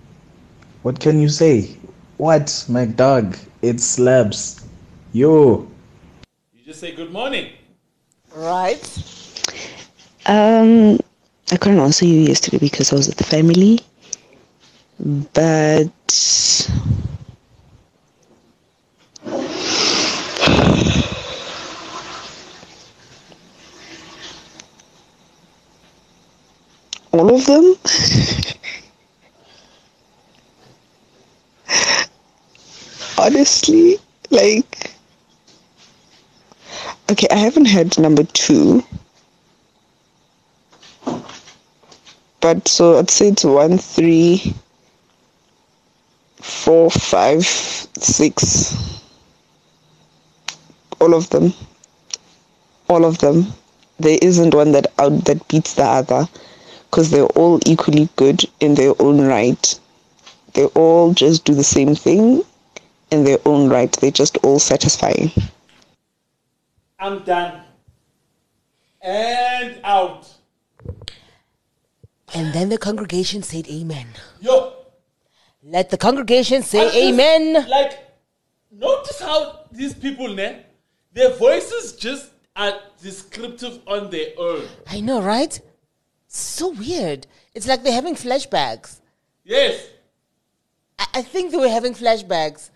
What 0.82 1.00
can 1.00 1.20
you 1.20 1.28
say? 1.28 1.76
What, 2.16 2.64
my 2.68 2.86
dog? 2.86 3.36
It 3.62 3.80
slaps. 3.80 4.64
Yo. 5.12 5.68
you 6.54 6.64
just 6.64 6.80
say 6.80 6.92
good 6.94 7.12
morning. 7.12 7.52
Right. 8.34 8.80
Um, 10.26 10.99
I 11.52 11.56
couldn't 11.56 11.80
answer 11.80 12.06
you 12.06 12.20
yesterday 12.20 12.58
because 12.58 12.92
I 12.92 12.96
was 12.96 13.08
with 13.08 13.16
the 13.16 13.24
family, 13.24 13.80
but 15.34 15.90
all 27.12 27.34
of 27.34 27.46
them. 27.46 27.74
Honestly, 33.18 33.98
like, 34.30 34.92
okay, 37.10 37.26
I 37.30 37.36
haven't 37.36 37.66
had 37.66 37.98
number 37.98 38.22
two. 38.22 38.84
But 42.40 42.66
so 42.68 42.98
I'd 42.98 43.10
say 43.10 43.28
it's 43.28 43.44
one, 43.44 43.76
three, 43.76 44.54
four, 46.36 46.90
five, 46.90 47.44
six. 47.44 48.74
All 51.00 51.14
of 51.14 51.28
them. 51.30 51.52
All 52.88 53.04
of 53.04 53.18
them. 53.18 53.52
There 53.98 54.18
isn't 54.22 54.54
one 54.54 54.72
that 54.72 54.86
out 54.98 55.24
that 55.26 55.46
beats 55.48 55.74
the 55.74 55.84
other 55.84 56.26
because 56.90 57.10
they're 57.10 57.24
all 57.36 57.60
equally 57.66 58.08
good 58.16 58.42
in 58.60 58.74
their 58.74 58.94
own 58.98 59.20
right. 59.20 59.78
They 60.54 60.64
all 60.66 61.12
just 61.12 61.44
do 61.44 61.54
the 61.54 61.62
same 61.62 61.94
thing 61.94 62.42
in 63.10 63.24
their 63.24 63.38
own 63.44 63.68
right. 63.68 63.92
They're 63.92 64.10
just 64.10 64.38
all 64.38 64.58
satisfying. 64.58 65.30
I'm 66.98 67.22
done. 67.24 67.60
And 69.02 69.80
out. 69.84 70.39
And 72.34 72.52
then 72.52 72.68
the 72.68 72.78
congregation 72.78 73.42
said 73.42 73.66
amen. 73.68 74.06
Yo. 74.40 74.74
Let 75.62 75.90
the 75.90 75.98
congregation 75.98 76.62
say 76.62 76.84
just- 76.84 76.96
amen. 76.96 77.68
Like, 77.68 77.98
notice 78.70 79.20
how 79.20 79.60
these 79.72 79.94
people, 79.94 80.28
ne, 80.28 80.64
their 81.12 81.30
voices 81.34 81.92
just 81.94 82.30
are 82.56 82.78
descriptive 83.02 83.80
on 83.86 84.10
their 84.10 84.28
own. 84.38 84.66
I 84.86 85.00
know, 85.00 85.20
right? 85.20 85.60
So 86.28 86.70
weird. 86.70 87.26
It's 87.54 87.66
like 87.66 87.82
they're 87.82 87.92
having 87.92 88.14
flashbacks. 88.14 89.00
Yes. 89.44 89.86
I, 90.98 91.06
I 91.14 91.22
think 91.22 91.50
they 91.50 91.56
were 91.58 91.68
having 91.68 91.94
flashbacks. 91.94 92.70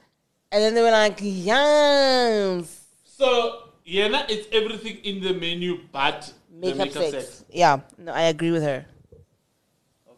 And 0.50 0.62
then 0.62 0.74
they 0.74 0.82
were 0.82 0.90
like, 0.90 1.18
yes. 1.20 2.84
So, 3.04 3.62
yeah, 3.84 4.26
it's 4.28 4.48
everything 4.52 4.96
in 5.04 5.22
the 5.22 5.32
menu 5.34 5.80
but 5.92 6.32
the 6.50 6.58
Makeup, 6.60 6.78
makeup 6.78 6.92
sex. 6.94 7.10
sex. 7.12 7.44
Yeah, 7.50 7.80
no, 7.98 8.12
I 8.12 8.22
agree 8.22 8.50
with 8.50 8.62
her. 8.62 8.86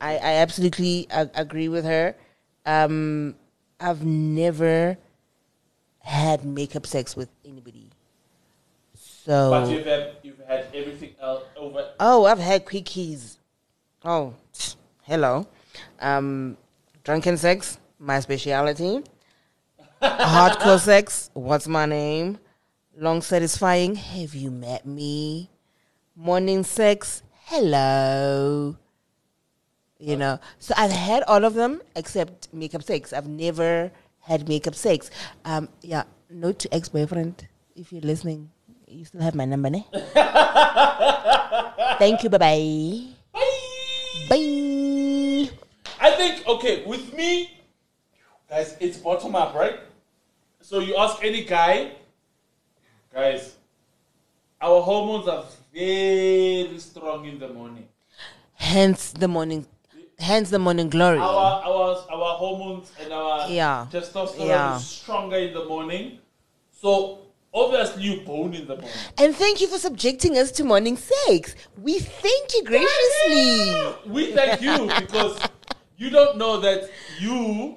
I, 0.00 0.12
I 0.16 0.32
absolutely 0.36 1.06
a- 1.10 1.30
agree 1.34 1.68
with 1.68 1.84
her. 1.84 2.14
Um, 2.64 3.34
I've 3.80 4.04
never 4.04 4.96
had 6.00 6.44
makeup 6.44 6.86
sex 6.86 7.16
with 7.16 7.28
anybody. 7.44 7.90
So 8.94 9.50
But 9.50 9.70
you've 9.70 9.86
had, 9.86 10.10
you've 10.22 10.38
had 10.46 10.66
everything 10.74 11.14
else 11.20 11.44
over. 11.56 11.90
Oh, 11.98 12.24
I've 12.24 12.38
had 12.38 12.64
quickies. 12.64 13.38
Oh, 14.04 14.34
hello. 15.02 15.46
Um, 16.00 16.56
drunken 17.04 17.36
sex, 17.36 17.78
my 17.98 18.20
speciality. 18.20 19.02
Hardcore 20.02 20.78
sex, 20.78 21.30
what's 21.34 21.66
my 21.66 21.86
name? 21.86 22.38
Long 22.96 23.20
satisfying, 23.20 23.94
have 23.96 24.34
you 24.34 24.50
met 24.50 24.86
me? 24.86 25.50
Morning 26.14 26.62
sex, 26.62 27.22
hello. 27.46 28.76
You 29.98 30.16
know, 30.16 30.38
so 30.58 30.74
I've 30.76 30.90
had 30.90 31.22
all 31.22 31.44
of 31.44 31.54
them 31.54 31.80
except 31.94 32.52
makeup 32.52 32.82
sex. 32.82 33.12
I've 33.14 33.26
never 33.26 33.90
had 34.20 34.46
makeup 34.48 34.74
sex. 34.74 35.10
Um, 35.44 35.68
yeah, 35.80 36.04
note 36.28 36.58
to 36.60 36.74
ex 36.74 36.90
boyfriend, 36.90 37.48
if 37.74 37.92
you're 37.92 38.02
listening, 38.02 38.50
you 38.86 39.04
still 39.04 39.22
have 39.22 39.34
my 39.34 39.46
number, 39.46 39.70
ne? 39.70 39.86
Thank 41.98 42.22
you. 42.22 42.28
Bye 42.28 42.38
bye. 42.38 43.16
Bye. 44.28 45.50
I 45.98 46.10
think, 46.16 46.46
okay, 46.46 46.84
with 46.84 47.14
me, 47.14 47.58
guys, 48.50 48.76
it's 48.80 48.98
bottom 48.98 49.34
up, 49.34 49.54
right? 49.54 49.80
So 50.60 50.80
you 50.80 50.96
ask 50.96 51.24
any 51.24 51.44
guy, 51.44 51.92
guys, 53.12 53.54
our 54.60 54.82
hormones 54.82 55.28
are 55.28 55.44
very 55.72 56.78
strong 56.78 57.24
in 57.24 57.38
the 57.38 57.48
morning. 57.48 57.88
Hence 58.54 59.12
the 59.12 59.28
morning, 59.28 59.66
hence 60.18 60.50
the 60.50 60.58
morning 60.58 60.88
glory. 60.90 61.18
Our 61.18 61.62
our 61.64 62.04
our 62.10 62.34
hormones 62.36 62.90
and 63.00 63.12
our 63.12 63.48
Yeah. 63.50 63.86
testosterone 63.90 64.46
Yeah. 64.48 64.76
is 64.76 64.86
stronger 64.86 65.36
in 65.36 65.54
the 65.54 65.64
morning. 65.64 66.18
So 66.80 67.18
obviously 67.52 68.02
you 68.04 68.20
bone 68.20 68.54
in 68.54 68.66
the 68.66 68.76
morning. 68.76 68.90
And 69.18 69.34
thank 69.34 69.60
you 69.60 69.66
for 69.68 69.78
subjecting 69.78 70.36
us 70.38 70.50
to 70.52 70.64
morning 70.64 70.96
sex. 70.96 71.54
We 71.80 71.98
thank 71.98 72.54
you 72.54 72.64
graciously. 72.64 73.92
We 74.06 74.32
thank 74.32 74.60
you 74.60 74.86
because 75.00 75.38
you 75.96 76.10
don't 76.10 76.36
know 76.38 76.60
that 76.60 76.90
you 77.20 77.76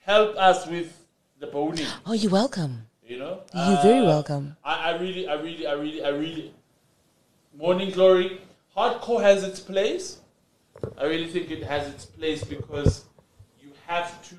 help 0.00 0.36
us 0.36 0.66
with 0.66 0.92
the 1.38 1.46
boning. 1.46 1.86
Oh, 2.06 2.12
you're 2.12 2.32
welcome. 2.32 2.86
You 3.06 3.18
know, 3.18 3.40
You're 3.54 3.82
very 3.82 4.00
Uh, 4.00 4.06
welcome. 4.06 4.56
I, 4.64 4.90
I 4.92 4.96
really, 4.96 5.28
I 5.28 5.34
really, 5.34 5.66
I 5.66 5.72
really, 5.72 6.02
I 6.04 6.08
really. 6.08 6.54
Morning 7.54 7.90
Glory, 7.90 8.40
hardcore 8.74 9.20
has 9.22 9.44
its 9.44 9.60
place. 9.60 10.18
I 10.98 11.04
really 11.04 11.26
think 11.28 11.50
it 11.50 11.62
has 11.64 11.88
its 11.92 12.04
place 12.04 12.44
because 12.44 13.04
you 13.60 13.70
have 13.86 14.26
to 14.30 14.36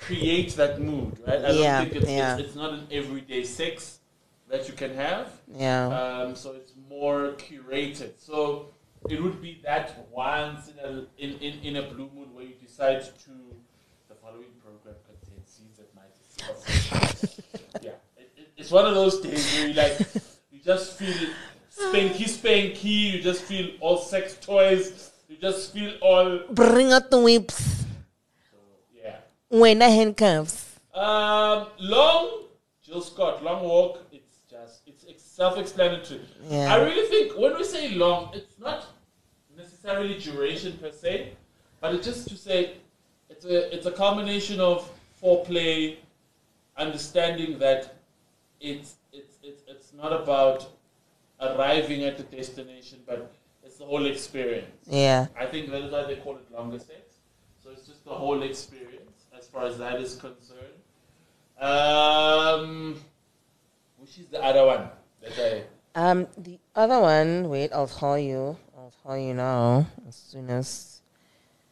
create 0.00 0.50
that 0.56 0.80
mood, 0.80 1.18
right? 1.26 1.44
I 1.44 1.50
Yeah, 1.50 1.78
don't 1.80 1.90
think 1.90 2.02
it's, 2.02 2.10
yeah. 2.10 2.36
it's, 2.36 2.48
it's 2.48 2.56
not 2.56 2.72
an 2.74 2.86
everyday 2.90 3.42
sex 3.44 3.98
that 4.48 4.68
you 4.68 4.74
can 4.74 4.94
have. 4.94 5.28
Yeah. 5.54 5.88
Um, 5.88 6.36
so 6.36 6.52
it's 6.52 6.72
more 6.88 7.32
curated. 7.38 8.12
So 8.18 8.68
it 9.08 9.22
would 9.22 9.40
be 9.42 9.60
that 9.64 10.06
once 10.10 10.68
in 10.68 10.78
a 10.78 11.06
in, 11.18 11.38
in, 11.40 11.58
in 11.62 11.76
a 11.76 11.82
blue 11.82 12.10
moon 12.14 12.32
where 12.34 12.44
you 12.44 12.54
decide 12.62 13.02
to 13.02 13.30
the 14.08 14.14
following 14.14 14.52
program 14.62 14.94
contains 15.06 15.48
scenes 15.50 15.76
that 15.78 15.94
might 15.94 16.12
discuss. 16.22 17.40
yeah, 17.82 17.90
it, 18.16 18.30
it- 18.36 18.52
it's 18.56 18.70
one 18.70 18.86
of 18.86 18.94
those 18.94 19.20
days 19.20 19.44
where 19.54 19.68
you 19.68 19.74
like 19.74 19.98
you 20.52 20.60
just 20.64 20.98
feel 20.98 21.28
spanky 21.76 22.24
spanky. 22.24 23.12
You 23.12 23.22
just 23.22 23.42
feel 23.42 23.70
all 23.80 23.98
sex 23.98 24.36
toys. 24.40 25.10
You 25.36 25.42
just 25.42 25.74
feel 25.74 25.92
all 26.00 26.40
Bring 26.50 26.92
out 26.92 27.10
the 27.10 27.20
whips. 27.20 27.84
yeah. 28.90 29.16
When 29.50 29.80
the 29.80 29.90
handcuffs. 29.90 30.80
Um, 30.94 31.66
long, 31.78 32.44
Jill 32.82 33.02
Scott, 33.02 33.44
long 33.44 33.62
walk. 33.62 34.00
It's 34.12 34.38
just 34.50 34.80
it's, 34.86 35.04
it's 35.04 35.22
self-explanatory. 35.22 36.22
Yeah. 36.48 36.72
I 36.72 36.76
really 36.82 37.06
think 37.10 37.38
when 37.38 37.54
we 37.54 37.64
say 37.64 37.90
long, 37.90 38.30
it's 38.32 38.58
not 38.58 38.86
necessarily 39.54 40.18
duration 40.18 40.78
per 40.78 40.90
se, 40.90 41.34
but 41.82 41.94
it's 41.94 42.06
just 42.06 42.28
to 42.28 42.36
say 42.36 42.78
it's 43.28 43.44
a 43.44 43.74
it's 43.76 43.84
a 43.84 43.92
combination 43.92 44.58
of 44.58 44.90
foreplay, 45.22 45.96
understanding 46.78 47.58
that 47.58 47.94
it's 48.58 48.94
it's 49.12 49.36
it's 49.42 49.62
it's 49.68 49.92
not 49.92 50.14
about 50.14 50.66
arriving 51.42 52.04
at 52.04 52.16
the 52.16 52.22
destination, 52.22 53.00
but 53.06 53.30
it's 53.76 53.84
the 53.84 53.86
whole 53.86 54.06
experience. 54.06 54.86
Yeah. 54.88 55.26
I 55.38 55.44
think 55.44 55.70
that 55.70 55.82
is 55.82 55.92
why 55.92 56.04
they 56.04 56.16
call 56.16 56.36
it 56.36 56.50
longer 56.50 56.78
sex. 56.78 57.16
So 57.62 57.70
it's 57.70 57.86
just 57.86 58.04
the 58.06 58.10
whole 58.10 58.42
experience 58.42 59.24
as 59.38 59.46
far 59.48 59.66
as 59.66 59.76
that 59.76 60.00
is 60.00 60.16
concerned. 60.16 60.80
Um, 61.60 63.02
which 63.98 64.18
is 64.18 64.26
the 64.28 64.42
other 64.42 64.64
one 64.64 64.88
that 65.20 65.64
I. 65.94 66.00
Um, 66.10 66.26
the 66.38 66.58
other 66.74 67.00
one, 67.00 67.50
wait, 67.50 67.70
I'll 67.74 67.86
tell 67.86 68.18
you. 68.18 68.56
I'll 68.76 68.94
tell 69.02 69.18
you 69.18 69.34
now. 69.34 69.86
As 70.08 70.14
soon 70.16 70.48
as 70.48 71.02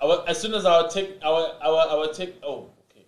Our, 0.01 0.25
as 0.29 0.39
soon 0.41 0.53
as 0.55 0.65
our 0.67 0.89
take 0.89 1.19
our 1.23 1.53
our 1.63 1.89
our 1.89 2.13
take 2.13 2.37
oh 2.43 2.69
okay, 2.91 3.05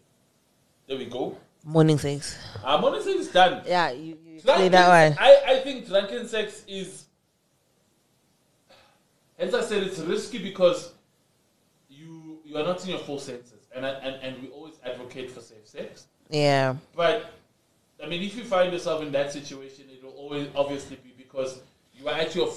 there 0.87 0.97
we 0.97 1.05
go. 1.07 1.37
morning 1.65 1.99
sex. 1.99 2.39
Our 2.65 2.79
morning 2.81 3.03
sex 3.03 3.17
is 3.17 3.29
done. 3.29 3.63
Yeah, 3.67 3.91
you, 3.91 4.17
you 4.25 4.41
play 4.41 4.69
that 4.69 4.89
one. 4.89 5.19
I, 5.21 5.57
I 5.57 5.61
think 5.61 5.87
drunken 5.87 6.29
sex 6.29 6.65
is. 6.69 7.06
Hence, 9.39 9.55
I 9.55 9.61
said 9.63 9.83
it's 9.83 9.99
risky 9.99 10.39
because 10.39 10.93
you 11.89 12.39
you 12.45 12.57
are 12.57 12.65
not 12.65 12.83
in 12.85 12.91
your 12.91 12.99
full 13.01 13.19
senses, 13.19 13.69
and 13.75 13.85
I, 13.87 13.91
and 13.91 14.17
and 14.23 14.43
we 14.43 14.49
always 14.49 14.75
advocate 14.85 15.31
for 15.31 15.41
safe 15.41 15.67
sex. 15.67 16.07
Yeah. 16.31 16.77
But 16.95 17.33
I 18.03 18.07
mean, 18.09 18.23
if 18.23 18.37
you 18.37 18.45
find 18.45 18.73
yourself 18.73 19.03
in 19.03 19.13
that 19.13 19.33
situation, 19.33 19.85
it 19.91 20.03
will 20.03 20.13
always 20.13 20.49
obviously 20.55 20.97
be 20.97 21.13
because 21.17 21.61
you 21.95 22.09
are 22.09 22.15
at 22.15 22.35
your 22.35 22.51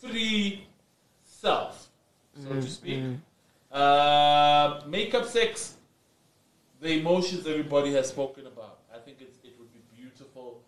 free 0.00 0.66
self, 1.24 1.88
so 2.42 2.48
to 2.48 2.54
Mm, 2.56 2.68
speak. 2.68 3.02
mm. 3.02 3.18
Uh, 3.72 4.80
makeup 4.86 5.26
sex, 5.26 5.76
the 6.80 6.98
emotions 6.98 7.46
everybody 7.46 7.92
has 7.92 8.08
spoken 8.08 8.46
about. 8.46 8.78
I 8.92 8.98
think 8.98 9.18
it's, 9.20 9.36
it 9.44 9.54
would 9.58 9.72
be 9.72 9.80
beautiful. 9.96 10.62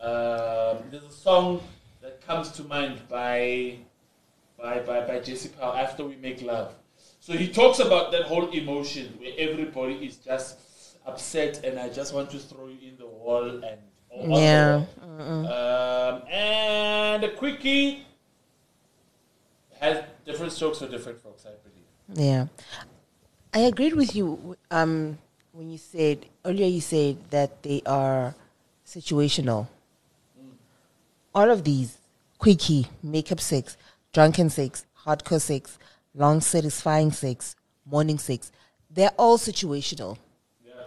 Um, 0.00 0.88
there's 0.90 1.04
a 1.04 1.10
song 1.12 1.60
that 2.00 2.26
comes 2.26 2.50
to 2.52 2.62
mind 2.64 3.00
by 3.08 3.76
by 4.66 4.80
by, 4.80 5.06
by 5.06 5.20
Jesse 5.20 5.50
Powell 5.50 5.74
after 5.74 6.04
we 6.04 6.16
make 6.16 6.42
love. 6.42 6.74
So 7.20 7.32
he 7.32 7.48
talks 7.48 7.78
about 7.78 8.10
that 8.12 8.22
whole 8.22 8.48
emotion 8.50 9.14
where 9.18 9.32
everybody 9.38 9.94
is 10.06 10.16
just 10.16 10.58
upset 11.06 11.64
and 11.64 11.78
I 11.78 11.88
just 11.88 12.12
want 12.12 12.30
to 12.30 12.38
throw 12.38 12.66
you 12.66 12.78
in 12.90 12.96
the 12.98 13.06
wall 13.06 13.44
and 13.48 13.78
all 14.10 14.20
all 14.20 14.26
the 14.26 14.42
Yeah. 14.42 14.84
Um, 15.56 16.22
and 16.30 17.24
a 17.24 17.30
quickie 17.30 18.06
has 19.80 20.02
different 20.24 20.52
strokes 20.52 20.78
for 20.80 20.88
different 20.88 21.20
folks, 21.20 21.46
I 21.46 21.54
believe. 21.64 21.86
Yeah. 22.26 22.46
I 23.54 23.60
agreed 23.70 23.94
with 23.94 24.16
you 24.16 24.56
um, 24.70 25.18
when 25.52 25.70
you 25.70 25.78
said, 25.78 26.26
earlier 26.44 26.66
you 26.66 26.80
said 26.80 27.16
that 27.30 27.62
they 27.62 27.82
are 27.86 28.34
situational. 28.86 29.68
All 31.34 31.50
of 31.50 31.64
these, 31.64 31.98
quickie, 32.38 32.86
makeup 33.02 33.40
sex, 33.40 33.76
drunken 34.16 34.48
sex, 34.48 34.86
hardcore 35.04 35.38
sex, 35.38 35.78
long 36.14 36.40
satisfying 36.40 37.12
sex, 37.12 37.54
morning 37.84 38.16
sex, 38.16 38.50
they're 38.90 39.12
all 39.18 39.36
situational. 39.36 40.16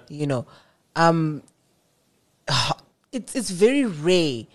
You 0.07 0.25
know, 0.25 0.47
um, 0.95 1.43
it's 3.11 3.35
it's 3.35 3.51
very 3.51 3.85
rare 3.85 4.45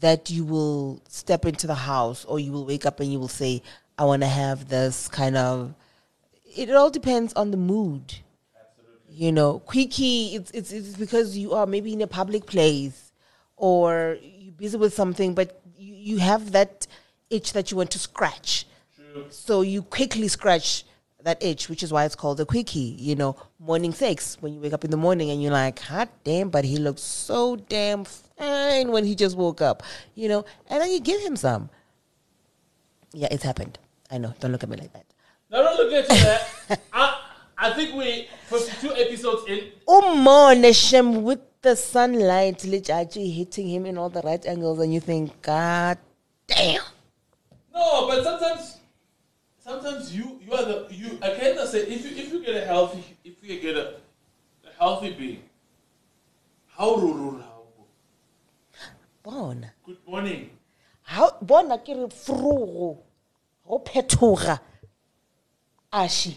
that 0.00 0.30
you 0.30 0.44
will 0.44 1.00
step 1.08 1.46
into 1.46 1.68
the 1.68 1.76
house 1.76 2.24
or 2.24 2.40
you 2.40 2.50
will 2.50 2.66
wake 2.66 2.84
up 2.84 2.98
and 2.98 3.12
you 3.12 3.20
will 3.20 3.28
say, 3.28 3.62
"I 3.96 4.04
want 4.04 4.22
to 4.22 4.28
have 4.28 4.68
this 4.68 5.06
kind 5.06 5.36
of." 5.36 5.72
It 6.56 6.72
all 6.72 6.90
depends 6.90 7.32
on 7.34 7.52
the 7.52 7.56
mood. 7.56 8.16
You 9.08 9.30
know, 9.30 9.60
quickie. 9.60 10.34
It's 10.34 10.50
it's 10.50 10.72
it's 10.72 10.96
because 10.96 11.38
you 11.38 11.54
are 11.54 11.66
maybe 11.66 11.92
in 11.92 12.02
a 12.02 12.08
public 12.08 12.46
place 12.46 13.12
or 13.56 14.18
you're 14.20 14.54
busy 14.54 14.76
with 14.76 14.92
something, 14.92 15.34
but 15.34 15.60
you, 15.78 15.94
you 15.94 16.18
have 16.18 16.50
that 16.50 16.88
itch 17.34 17.52
that 17.52 17.70
you 17.70 17.76
want 17.76 17.90
to 17.90 17.98
scratch. 17.98 18.66
So 19.30 19.60
you 19.60 19.82
quickly 19.82 20.28
scratch 20.28 20.84
that 21.24 21.42
itch, 21.42 21.68
which 21.68 21.82
is 21.82 21.92
why 21.92 22.04
it's 22.04 22.14
called 22.14 22.38
the 22.38 22.46
quickie. 22.46 22.96
You 22.98 23.16
know, 23.16 23.36
morning 23.58 23.92
sex 23.92 24.36
when 24.40 24.54
you 24.54 24.60
wake 24.60 24.72
up 24.72 24.84
in 24.84 24.90
the 24.90 24.96
morning 24.96 25.30
and 25.30 25.42
you're 25.42 25.52
like, 25.52 25.78
hot 25.80 26.08
damn, 26.22 26.50
but 26.50 26.64
he 26.64 26.76
looks 26.76 27.02
so 27.02 27.56
damn 27.56 28.04
fine 28.04 28.92
when 28.92 29.04
he 29.04 29.14
just 29.14 29.36
woke 29.36 29.60
up. 29.60 29.82
You 30.14 30.28
know, 30.28 30.44
and 30.68 30.80
then 30.80 30.90
you 30.90 31.00
give 31.00 31.20
him 31.20 31.36
some. 31.36 31.70
Yeah, 33.12 33.28
it's 33.30 33.44
happened. 33.44 33.78
I 34.10 34.18
know. 34.18 34.34
Don't 34.40 34.52
look 34.52 34.62
at 34.62 34.68
me 34.68 34.76
like 34.76 34.92
that. 34.92 35.06
No, 35.50 35.62
don't 35.62 35.76
look 35.78 35.92
at 35.92 36.08
that. 36.08 36.80
I, 36.92 37.20
I 37.56 37.70
think 37.72 37.94
we 37.94 38.28
52 38.48 38.94
episodes 38.94 39.44
in. 39.48 39.70
Umone 39.88 40.74
Shem 40.74 41.22
with 41.22 41.40
the 41.62 41.76
sunlight 41.76 42.64
literally 42.64 43.30
hitting 43.30 43.68
him 43.68 43.86
in 43.86 43.96
all 43.96 44.10
the 44.10 44.20
right 44.22 44.44
angles, 44.46 44.80
and 44.80 44.92
you 44.92 45.00
think, 45.00 45.40
God 45.40 45.98
damn. 46.46 46.82
No, 47.74 48.06
but 48.08 48.22
sometimes, 48.22 48.78
sometimes 49.58 50.16
you 50.16 50.40
you 50.44 50.52
are 50.52 50.64
the 50.64 50.86
you. 50.90 51.18
I 51.20 51.30
cannot 51.34 51.68
say 51.68 51.80
if 51.80 52.04
you 52.04 52.16
if 52.16 52.32
you 52.32 52.44
get 52.44 52.56
a 52.62 52.64
healthy 52.64 53.02
if 53.24 53.42
you 53.42 53.60
get 53.60 53.76
a, 53.76 53.94
a 54.64 54.70
healthy 54.78 55.12
being. 55.12 55.42
How 56.68 56.94
ruru 56.96 57.40
how 57.42 57.62
Bona. 59.22 59.72
Good 59.84 59.98
morning. 60.06 60.50
How 61.02 61.36
bona 61.40 61.78
ke 61.78 61.88
re 61.88 62.06
frugo. 62.08 62.98
Go 63.66 63.78
phetoga. 63.80 64.60
Ashi. 65.92 66.36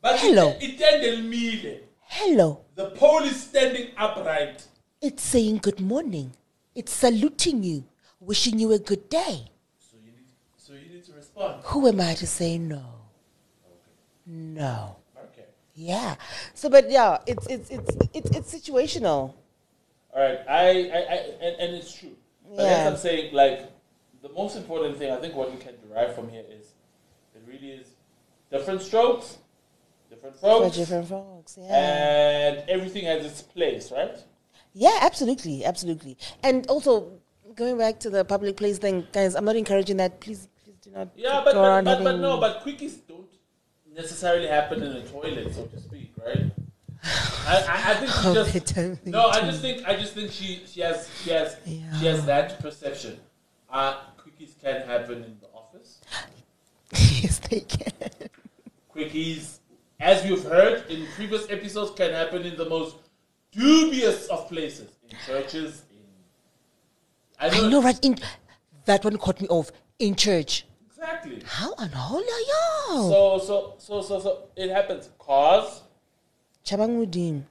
But 0.00 0.18
Hello. 0.18 0.48
It, 0.60 0.80
it 0.80 1.24
mile. 1.24 1.76
Hello. 2.00 2.60
The 2.74 2.90
pole 2.90 3.22
is 3.22 3.40
standing 3.40 3.88
upright. 3.96 4.66
It's 5.00 5.22
saying 5.22 5.58
good 5.58 5.80
morning. 5.80 6.32
It's 6.74 6.92
saluting 6.92 7.62
you, 7.62 7.84
wishing 8.18 8.58
you 8.58 8.72
a 8.72 8.78
good 8.78 9.08
day. 9.08 9.44
So 10.56 10.72
you 10.74 10.88
need 10.94 11.04
to 11.04 11.12
respond. 11.36 11.62
Who 11.64 11.88
am 11.88 12.00
I 12.00 12.14
to 12.14 12.26
say 12.26 12.58
no? 12.58 12.82
No. 14.26 14.96
Okay. 15.24 15.46
Yeah. 15.74 16.14
So, 16.54 16.68
but 16.70 16.90
yeah, 16.90 17.18
it's 17.26 17.46
it's 17.46 17.70
it's 17.70 17.96
it's, 18.14 18.30
it's 18.30 18.54
situational. 18.54 19.34
All 20.14 20.22
right. 20.22 20.38
I, 20.48 20.62
I, 20.68 20.68
I 20.68 21.16
and, 21.40 21.60
and 21.60 21.74
it's 21.76 21.92
true. 21.94 22.16
But 22.54 22.62
Yeah. 22.64 22.68
as 22.68 22.86
I'm 22.92 22.96
saying, 22.98 23.34
like 23.34 23.70
the 24.22 24.28
most 24.30 24.56
important 24.56 24.96
thing, 24.98 25.10
I 25.10 25.16
think, 25.16 25.34
what 25.34 25.50
we 25.50 25.58
can 25.58 25.74
derive 25.88 26.14
from 26.14 26.28
here 26.28 26.44
is 26.48 26.72
it 27.34 27.42
really 27.46 27.70
is 27.72 27.86
different 28.50 28.82
strokes, 28.82 29.38
different 30.10 30.36
For 30.36 30.68
different 30.70 31.08
folks, 31.08 31.58
yeah. 31.60 32.58
and 32.58 32.70
everything 32.70 33.04
has 33.06 33.24
its 33.24 33.42
place, 33.42 33.90
right? 33.90 34.16
Yeah, 34.74 34.98
absolutely, 35.00 35.64
absolutely. 35.64 36.16
And 36.42 36.66
also 36.68 37.18
going 37.56 37.76
back 37.78 37.98
to 38.00 38.10
the 38.10 38.24
public 38.24 38.56
place 38.56 38.78
thing, 38.78 39.06
guys, 39.12 39.34
I'm 39.34 39.44
not 39.44 39.56
encouraging 39.56 39.96
that. 39.96 40.20
Please 40.20 40.48
do 40.82 40.90
not. 40.90 41.08
Yeah, 41.14 41.42
but 41.44 41.54
but, 41.54 41.84
but, 41.84 42.04
but 42.04 42.18
no, 42.18 42.38
but 42.38 42.64
quickies 42.64 42.98
don't 43.06 43.30
necessarily 43.94 44.48
happen 44.48 44.82
in 44.82 44.92
a 44.92 45.02
toilet, 45.06 45.54
so 45.54 45.66
to 45.66 45.80
speak, 45.80 46.12
right? 46.24 46.50
I, 47.04 47.64
I, 47.68 47.90
I 47.90 47.94
think 47.94 48.10
she 48.10 48.28
Oh, 48.28 48.34
just 48.34 49.06
no. 49.06 49.26
I 49.28 49.40
just 49.40 49.60
think 49.60 49.84
I 49.86 49.96
just 49.96 50.14
think 50.14 50.30
she 50.30 50.62
she 50.66 50.80
has 50.80 51.08
she 51.22 51.30
has 51.30 51.56
she 51.64 52.06
has 52.06 52.24
that 52.26 52.60
perception. 52.60 53.18
Uh, 53.70 53.96
quickies 54.18 54.60
can 54.60 54.86
happen 54.86 55.24
in 55.24 55.36
the 55.40 55.48
office. 55.54 55.98
yes, 57.22 57.38
they 57.38 57.60
can. 57.60 58.28
Quickies, 58.94 59.58
as 59.98 60.24
you've 60.26 60.44
heard 60.44 60.88
in 60.90 61.06
previous 61.16 61.50
episodes, 61.50 61.90
can 61.92 62.12
happen 62.12 62.42
in 62.44 62.56
the 62.56 62.68
most 62.68 62.96
dubious 63.50 64.26
of 64.28 64.48
places, 64.48 64.90
in 65.08 65.16
churches. 65.26 65.82
In 65.90 65.98
I 67.40 67.48
I 67.48 67.60
know, 67.62 67.68
know, 67.68 67.82
right? 67.82 67.98
In 68.04 68.18
that 68.84 69.04
one 69.04 69.16
caught 69.16 69.40
me 69.40 69.48
off 69.48 69.72
in 69.98 70.14
church. 70.14 70.66
Exactly. 71.02 71.42
How 71.46 71.74
unholy 71.78 72.24
are 72.24 72.40
you? 72.40 73.10
So 73.10 73.38
so 73.44 73.74
so 73.78 74.02
so 74.02 74.20
so 74.20 74.42
it 74.56 74.70
happens. 74.70 75.10
Cause 75.18 75.82
Chabang 76.64 76.94
Mudim. 76.98 77.42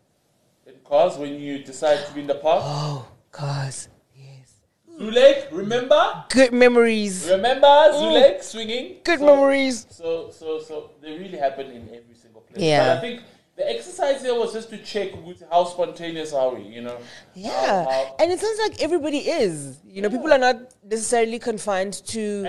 it 0.65 0.83
cause 0.83 1.17
when 1.17 1.35
you 1.35 1.59
decide 1.63 2.05
to 2.07 2.13
be 2.13 2.21
in 2.21 2.27
the 2.27 2.35
park. 2.35 2.61
Oh, 2.63 3.07
cause 3.31 3.89
Yes. 4.15 4.55
Zulek, 4.99 5.51
remember? 5.51 6.25
good 6.29 6.53
memories. 6.53 7.27
Remember 7.29 7.67
mm. 7.67 7.93
Zulek 7.99 8.43
swinging? 8.43 8.97
Good 9.03 9.19
So- 9.19 9.25
memories. 9.25 9.85
So, 9.89 10.29
so, 10.31 10.59
so 10.59 10.91
they 11.01 11.17
really 11.17 11.37
happen 11.37 11.67
in 11.71 11.89
every 11.89 12.15
single 12.15 12.41
place. 12.41 12.61
Yeah. 12.63 12.87
But 12.87 12.97
I 12.97 13.01
think 13.01 13.21
the 13.61 13.69
exercise 13.69 14.21
here 14.21 14.33
was 14.33 14.53
just 14.53 14.69
to 14.69 14.77
check 14.79 15.11
how 15.51 15.63
spontaneous 15.65 16.33
are 16.33 16.55
we, 16.55 16.63
you 16.63 16.81
know? 16.81 16.97
Yeah, 17.35 17.51
How- 17.83 17.89
how- 17.91 18.15
and 18.19 18.31
it 18.31 18.39
sounds 18.39 18.59
like 18.59 18.81
everybody 18.81 19.19
is. 19.19 19.79
You 19.85 20.01
know, 20.01 20.09
people 20.09 20.31
are 20.33 20.39
not 20.39 20.57
necessarily 20.83 21.37
confined 21.39 21.93
to 22.07 22.43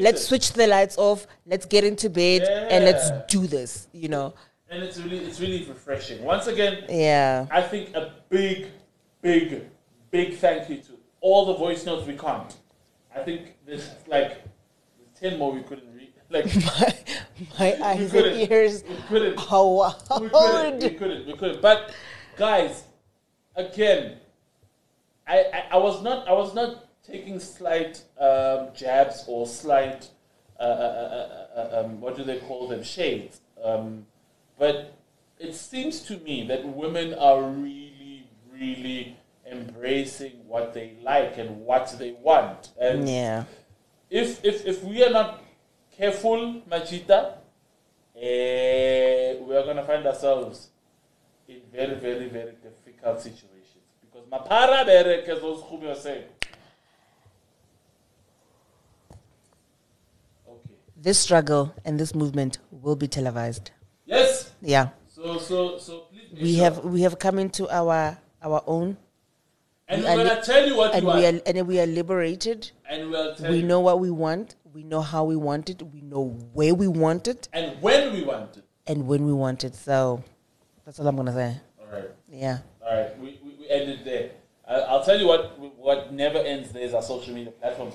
let's 0.00 0.22
switch 0.26 0.52
the 0.52 0.66
lights 0.66 0.98
off, 0.98 1.26
let's 1.46 1.64
get 1.66 1.84
into 1.84 2.10
bed, 2.10 2.42
and 2.70 2.84
let's 2.84 3.10
do 3.32 3.46
this. 3.46 3.88
You 3.92 4.08
know, 4.08 4.34
and 4.70 4.82
it's 4.82 4.98
really, 4.98 5.18
it's 5.18 5.40
really 5.40 5.64
refreshing. 5.64 6.22
Once 6.24 6.46
again, 6.46 6.84
Yeah. 6.88 7.46
I 7.50 7.62
think 7.62 7.94
a 7.96 8.12
big, 8.28 8.66
big, 9.22 9.62
big 10.10 10.36
thank 10.36 10.68
you 10.68 10.76
to 10.78 10.92
all 11.20 11.46
the 11.46 11.54
voice 11.54 11.86
notes 11.86 12.06
we 12.06 12.16
can't. 12.16 12.54
I 13.14 13.20
think 13.22 13.56
there's 13.66 13.88
like 14.06 14.42
ten 15.18 15.38
more 15.38 15.50
we 15.52 15.62
couldn't 15.62 15.92
read. 15.94 16.12
Like 16.30 16.54
my 16.56 16.94
we 17.60 17.82
eyes 17.82 18.14
and 18.14 18.50
ears 18.52 18.84
We 18.88 18.96
couldn't. 19.08 19.38
are 19.38 19.94
we 20.20 20.28
couldn't, 20.28 20.82
we 20.82 20.90
couldn't, 20.90 21.26
we 21.26 21.32
couldn't. 21.34 21.62
But 21.62 21.92
guys, 22.36 22.84
again, 23.56 24.18
I, 25.26 25.38
I, 25.52 25.64
I 25.72 25.76
was 25.78 26.02
not 26.02 26.28
I 26.28 26.32
was 26.32 26.54
not 26.54 26.84
taking 27.04 27.40
slight 27.40 28.02
um, 28.20 28.68
jabs 28.74 29.24
or 29.26 29.46
slight 29.46 30.08
uh, 30.60 30.62
uh, 30.62 30.66
uh, 30.66 31.60
uh, 31.60 31.80
um, 31.84 32.00
what 32.00 32.16
do 32.16 32.24
they 32.24 32.38
call 32.40 32.68
them? 32.68 32.82
Shades. 32.82 33.40
Um, 33.62 34.06
but 34.58 34.94
it 35.38 35.54
seems 35.54 36.00
to 36.02 36.18
me 36.18 36.46
that 36.48 36.66
women 36.66 37.14
are 37.14 37.42
really, 37.42 38.26
really 38.52 39.16
embracing 39.50 40.32
what 40.46 40.74
they 40.74 40.94
like 41.02 41.38
and 41.38 41.60
what 41.60 41.94
they 41.98 42.12
want. 42.12 42.70
And 42.80 43.08
Yeah. 43.08 43.44
if 44.10 44.44
if 44.44 44.66
if 44.66 44.82
we 44.84 45.02
are 45.04 45.10
not 45.10 45.42
careful, 45.98 46.62
Machita, 46.70 47.34
eh, 48.16 49.34
we 49.40 49.56
are 49.56 49.64
gonna 49.66 49.84
find 49.84 50.06
ourselves 50.06 50.68
in 51.48 51.60
very, 51.72 51.96
very, 51.96 52.28
very 52.28 52.52
difficult 52.62 53.20
situations. 53.20 53.84
Because 54.00 54.26
mapara 54.30 54.84
bereke 54.86 55.40
those 55.40 55.62
whom 55.68 55.82
you're 55.82 55.94
saying. 55.96 56.24
This 61.00 61.18
struggle 61.18 61.74
and 61.84 61.98
this 61.98 62.12
movement 62.14 62.58
will 62.72 62.96
be 62.96 63.06
televised. 63.06 63.70
Yes. 64.04 64.50
Yeah. 64.60 64.88
So 65.06 65.38
so 65.38 65.78
so 65.78 66.06
please 66.10 66.40
We 66.42 66.54
sure. 66.54 66.64
have 66.64 66.84
we 66.84 67.02
have 67.02 67.18
come 67.20 67.38
into 67.38 67.68
our 67.70 68.18
our 68.42 68.62
own. 68.66 68.96
And 69.86 70.02
We 70.02 70.08
we're 70.08 70.12
are 70.12 70.24
gonna 70.24 70.42
tell 70.42 70.66
you 70.66 70.76
what 70.76 70.94
and 70.94 71.04
we 71.04 71.22
want. 71.22 71.24
are 71.24 71.42
and 71.46 71.68
we 71.68 71.80
are 71.80 71.86
liberated. 71.86 72.70
And 72.88 73.10
we'll 73.10 73.36
we 73.48 73.62
know 73.62 73.78
what 73.78 74.00
we 74.00 74.10
want. 74.10 74.56
We 74.78 74.84
know 74.84 75.02
how 75.02 75.24
we 75.24 75.34
want 75.34 75.70
it. 75.70 75.82
We 75.82 76.02
know 76.02 76.26
where 76.52 76.72
we 76.72 76.86
want 76.86 77.26
it 77.26 77.48
and 77.52 77.82
when 77.82 78.12
we 78.12 78.22
want 78.22 78.58
it. 78.58 78.64
and 78.86 79.08
when 79.08 79.26
we 79.26 79.32
want 79.32 79.64
it. 79.64 79.74
So 79.74 80.22
that's 80.84 81.00
all 81.00 81.08
I'm 81.08 81.16
gonna 81.16 81.32
say. 81.32 81.56
All 81.80 81.86
right. 81.92 82.04
Yeah. 82.30 82.58
All 82.86 82.96
right. 82.96 83.18
We, 83.18 83.40
we, 83.44 83.56
we 83.58 83.68
ended 83.68 84.04
there. 84.04 84.30
I, 84.68 84.74
I'll 84.74 85.02
tell 85.04 85.18
you 85.18 85.26
what 85.26 85.58
what 85.76 86.12
never 86.12 86.38
ends 86.38 86.70
there 86.70 86.84
is 86.84 86.94
our 86.94 87.02
social 87.02 87.34
media 87.34 87.50
platforms. 87.50 87.94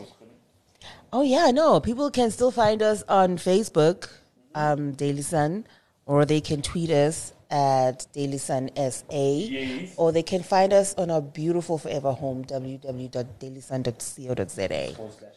Oh 1.14 1.22
yeah, 1.22 1.52
no. 1.52 1.80
People 1.80 2.12
can 2.12 2.30
still 2.32 2.52
find 2.52 2.82
us 2.82 3.02
on 3.08 3.38
Facebook, 3.38 4.10
um, 4.54 4.92
Daily 4.92 5.22
Sun, 5.22 5.66
or 6.06 6.26
they 6.26 6.42
can 6.42 6.62
tweet 6.62 6.90
us 6.90 7.32
at 7.50 8.08
Daily 8.12 8.40
Sun 8.40 8.72
SA, 8.76 9.06
Yes. 9.10 9.94
or 9.96 10.12
they 10.12 10.24
can 10.24 10.44
find 10.44 10.74
us 10.74 10.94
on 10.96 11.10
our 11.12 11.22
beautiful 11.22 11.78
forever 11.78 12.12
home 12.12 12.44
www.dailysun.co.za. 12.44 14.96
forward 14.96 15.14
slash 15.18 15.34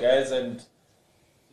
guys, 0.00 0.30
and 0.30 0.64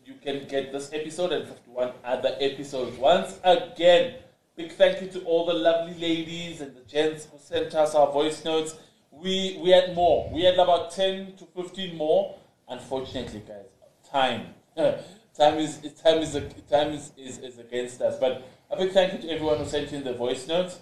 you 0.06 0.14
can 0.22 0.48
get 0.48 0.72
this 0.72 0.92
episode 0.94 1.32
and 1.32 1.48
51 1.48 1.92
other 2.04 2.36
episodes. 2.40 2.96
Once 2.98 3.40
again, 3.44 4.16
big 4.56 4.72
thank 4.74 5.02
you 5.02 5.08
to 5.08 5.22
all 5.22 5.48
the 5.48 5.54
lovely 5.54 5.96
ladies 5.96 6.62
and 6.62 6.76
the 6.76 6.82
gents 6.82 7.26
who 7.26 7.40
sent 7.40 7.74
us 7.74 7.96
our 7.96 8.12
voice 8.12 8.46
notes. 8.46 8.76
We 9.12 9.60
we 9.64 9.72
had 9.72 9.96
more. 9.96 10.30
We 10.32 10.44
had 10.44 10.56
about 10.56 10.92
10 10.92 11.38
to 11.38 11.46
15 11.56 11.98
more. 11.98 12.38
Unfortunately, 12.70 13.42
guys, 13.48 13.66
time. 14.12 14.54
time 14.78 15.58
is 15.58 15.80
time 16.04 16.20
is 16.20 16.34
time 16.70 16.90
is, 16.94 17.12
is, 17.18 17.40
is 17.40 17.58
against 17.58 18.02
us. 18.02 18.20
But 18.20 18.48
a 18.70 18.78
big 18.78 18.92
thank 18.92 19.14
you 19.14 19.20
to 19.28 19.34
everyone 19.34 19.58
who 19.58 19.66
sent 19.66 19.92
in 19.92 20.04
the 20.04 20.14
voice 20.14 20.48
notes. 20.48 20.82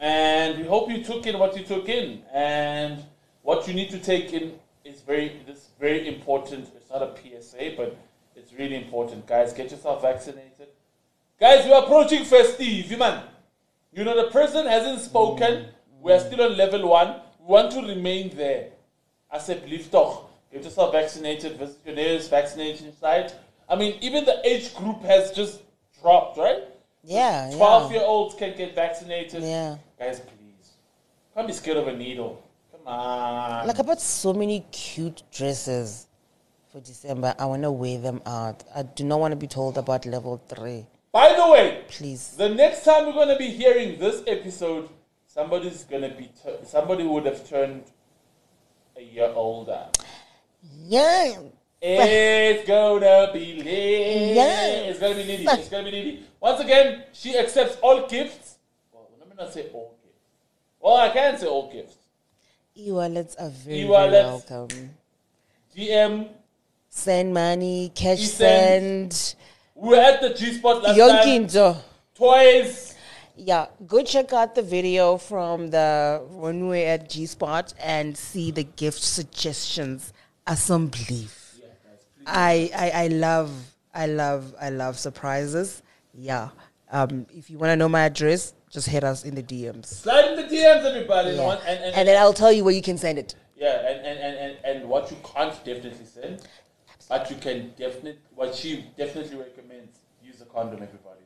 And 0.00 0.58
we 0.58 0.64
hope 0.64 0.90
you 0.90 1.04
took 1.04 1.26
in 1.26 1.38
what 1.38 1.56
you 1.56 1.64
took 1.64 1.88
in. 1.88 2.22
And 2.32 3.04
what 3.42 3.68
you 3.68 3.74
need 3.74 3.90
to 3.90 3.98
take 3.98 4.32
in 4.32 4.58
is 4.84 5.02
very 5.02 5.42
this 5.46 5.58
is 5.58 5.68
very 5.78 6.08
important. 6.08 6.70
It's 6.76 6.88
not 6.88 7.02
a 7.02 7.14
PSA, 7.14 7.74
but 7.76 7.96
it's 8.54 8.60
really 8.60 8.76
important. 8.76 9.26
Guys, 9.26 9.52
get 9.52 9.70
yourself 9.70 10.02
vaccinated. 10.02 10.68
Guys, 11.38 11.66
we're 11.66 11.78
approaching 11.78 12.24
festive, 12.24 12.90
You 12.90 12.96
man. 12.96 13.24
You 13.92 14.04
know 14.04 14.16
the 14.16 14.30
president 14.30 14.68
hasn't 14.68 15.00
spoken. 15.00 15.66
We 16.00 16.12
are 16.12 16.20
still 16.20 16.42
on 16.42 16.56
level 16.56 16.88
one. 16.88 17.20
We 17.40 17.46
want 17.46 17.72
to 17.72 17.80
remain 17.80 18.34
there. 18.36 18.70
I 19.30 19.38
said, 19.38 19.64
believe 19.64 19.90
doch. 19.90 20.30
Get 20.52 20.64
yourself 20.64 20.92
vaccinated, 20.92 21.58
visit 21.58 21.78
your 21.84 21.94
nearest 21.94 22.30
vaccination 22.30 22.96
site. 22.96 23.34
I 23.68 23.76
mean, 23.76 23.98
even 24.00 24.24
the 24.24 24.40
age 24.44 24.74
group 24.74 25.02
has 25.02 25.32
just 25.32 25.60
dropped, 26.00 26.38
right? 26.38 26.62
Yeah, 27.02 27.50
yeah. 27.50 27.56
12 27.56 27.92
year 27.92 28.02
olds 28.04 28.34
can 28.34 28.56
get 28.56 28.74
vaccinated. 28.74 29.42
Yeah. 29.42 29.76
Guys, 29.98 30.20
please. 30.20 30.72
Can't 31.34 31.46
be 31.46 31.52
scared 31.52 31.78
of 31.78 31.88
a 31.88 31.96
needle. 31.96 32.42
Come 32.70 32.86
on. 32.86 33.66
Like 33.66 33.78
I 33.78 33.82
bought 33.82 34.00
so 34.00 34.32
many 34.32 34.64
cute 34.70 35.22
dresses 35.32 36.06
for 36.74 36.80
December. 36.80 37.34
I 37.38 37.46
want 37.46 37.62
to 37.62 37.70
wear 37.70 37.98
them 38.00 38.20
out. 38.26 38.64
I 38.74 38.82
do 38.82 39.04
not 39.04 39.20
want 39.20 39.30
to 39.30 39.36
be 39.36 39.46
told 39.46 39.78
about 39.78 40.04
level 40.06 40.42
three. 40.48 40.86
By 41.12 41.32
the 41.32 41.48
way, 41.48 41.84
please. 41.86 42.34
The 42.36 42.48
next 42.48 42.84
time 42.84 43.06
we're 43.06 43.12
going 43.12 43.28
to 43.28 43.36
be 43.36 43.46
hearing 43.46 43.96
this 44.00 44.24
episode, 44.26 44.88
somebody's 45.28 45.84
going 45.84 46.02
to 46.02 46.08
be, 46.08 46.32
tur- 46.42 46.58
somebody 46.64 47.04
would 47.04 47.26
have 47.26 47.48
turned 47.48 47.84
a 48.96 49.02
year 49.02 49.30
older. 49.36 49.86
Yeah. 50.76 51.42
It's 51.86 52.66
gonna 52.66 53.30
be 53.34 53.56
lit. 53.62 54.36
Yeah. 54.36 54.88
It's 54.88 54.98
gonna 54.98 55.16
be 55.16 55.24
litty. 55.24 55.44
It's 55.44 55.68
gonna 55.68 55.84
be 55.84 55.90
litty. 55.90 56.24
Once 56.40 56.60
again, 56.60 57.02
she 57.12 57.36
accepts 57.36 57.76
all 57.82 58.06
gifts. 58.06 58.56
Well, 58.90 59.06
let 59.18 59.28
me 59.28 59.34
not 59.38 59.52
say 59.52 59.68
all 59.70 59.94
gifts. 60.02 60.24
Well, 60.80 60.96
I 60.96 61.10
can 61.10 61.36
say 61.36 61.46
all 61.46 61.70
gifts. 61.70 61.96
E-wallets 62.74 63.36
are 63.36 63.50
very, 63.50 63.76
very 63.76 63.86
E-wallets. 63.86 64.48
welcome. 64.50 64.90
DM. 65.76 66.28
Send 66.96 67.34
money, 67.34 67.90
cash 67.92 68.20
send. 68.20 69.34
We 69.74 69.88
were 69.90 69.96
at 69.96 70.22
the 70.22 70.32
G 70.32 70.52
spot 70.54 70.84
last 70.84 70.96
Yonke 70.96 71.22
time. 71.22 71.28
into. 71.28 71.76
Toys. 72.14 72.94
Yeah, 73.36 73.66
go 73.84 74.04
check 74.04 74.32
out 74.32 74.54
the 74.54 74.62
video 74.62 75.16
from 75.18 75.70
the 75.70 76.24
when 76.30 76.68
we 76.68 76.78
were 76.78 76.86
at 76.86 77.10
G 77.10 77.26
Spot 77.26 77.74
and 77.80 78.16
see 78.16 78.52
the 78.52 78.62
gift 78.62 79.02
suggestions. 79.02 80.12
Assembly. 80.46 81.26
I, 82.26 82.70
I 82.74 82.90
I 83.04 83.06
love 83.08 83.50
I 83.92 84.06
love 84.06 84.54
I 84.60 84.70
love 84.70 84.96
surprises. 84.96 85.82
Yeah. 86.14 86.50
Um, 86.92 87.26
if 87.34 87.50
you 87.50 87.58
want 87.58 87.72
to 87.72 87.76
know 87.76 87.88
my 87.88 88.02
address, 88.04 88.54
just 88.70 88.88
hit 88.88 89.02
us 89.02 89.24
in 89.24 89.34
the 89.34 89.42
DMs. 89.42 89.86
Slide 89.86 90.26
in 90.30 90.36
the 90.36 90.44
DMs, 90.44 90.84
everybody. 90.84 91.32
Yeah. 91.32 91.52
And, 91.54 91.60
and, 91.66 91.84
and, 91.84 91.94
And 91.96 92.08
then 92.08 92.22
I'll 92.22 92.32
tell 92.32 92.52
you 92.52 92.62
where 92.62 92.74
you 92.74 92.82
can 92.82 92.96
send 92.98 93.18
it. 93.18 93.34
Yeah, 93.56 93.88
and, 93.88 94.04
and, 94.06 94.18
and, 94.18 94.36
and, 94.36 94.76
and 94.82 94.88
what 94.88 95.10
you 95.10 95.16
can't 95.24 95.52
definitely 95.64 96.04
send, 96.06 96.42
but 97.08 97.30
you 97.30 97.36
can 97.36 97.72
definitely, 97.78 98.18
what 98.34 98.54
she 98.54 98.86
definitely 98.96 99.36
recommends, 99.36 99.98
use 100.22 100.40
a 100.40 100.44
condom, 100.44 100.82
everybody. 100.82 101.20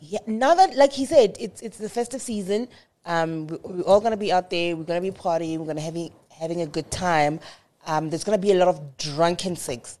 Yeah, 0.00 0.20
now 0.26 0.54
that 0.54 0.76
like 0.76 0.92
he 0.92 1.06
said, 1.06 1.36
it's 1.40 1.62
it's 1.62 1.78
the 1.78 1.88
festive 1.88 2.20
season. 2.20 2.68
Um, 3.06 3.46
we, 3.46 3.56
we're 3.64 3.82
all 3.82 4.00
gonna 4.00 4.16
be 4.16 4.32
out 4.32 4.50
there. 4.50 4.76
We're 4.76 4.84
gonna 4.84 5.00
be 5.00 5.10
partying. 5.10 5.58
We're 5.58 5.66
gonna 5.66 5.80
having 5.80 6.12
having 6.30 6.60
a 6.60 6.66
good 6.66 6.90
time. 6.90 7.40
Um, 7.86 8.10
there's 8.10 8.24
gonna 8.24 8.38
be 8.38 8.52
a 8.52 8.54
lot 8.54 8.68
of 8.68 8.96
drunken 8.96 9.56
sex 9.56 9.98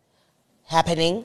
happening. 0.66 1.24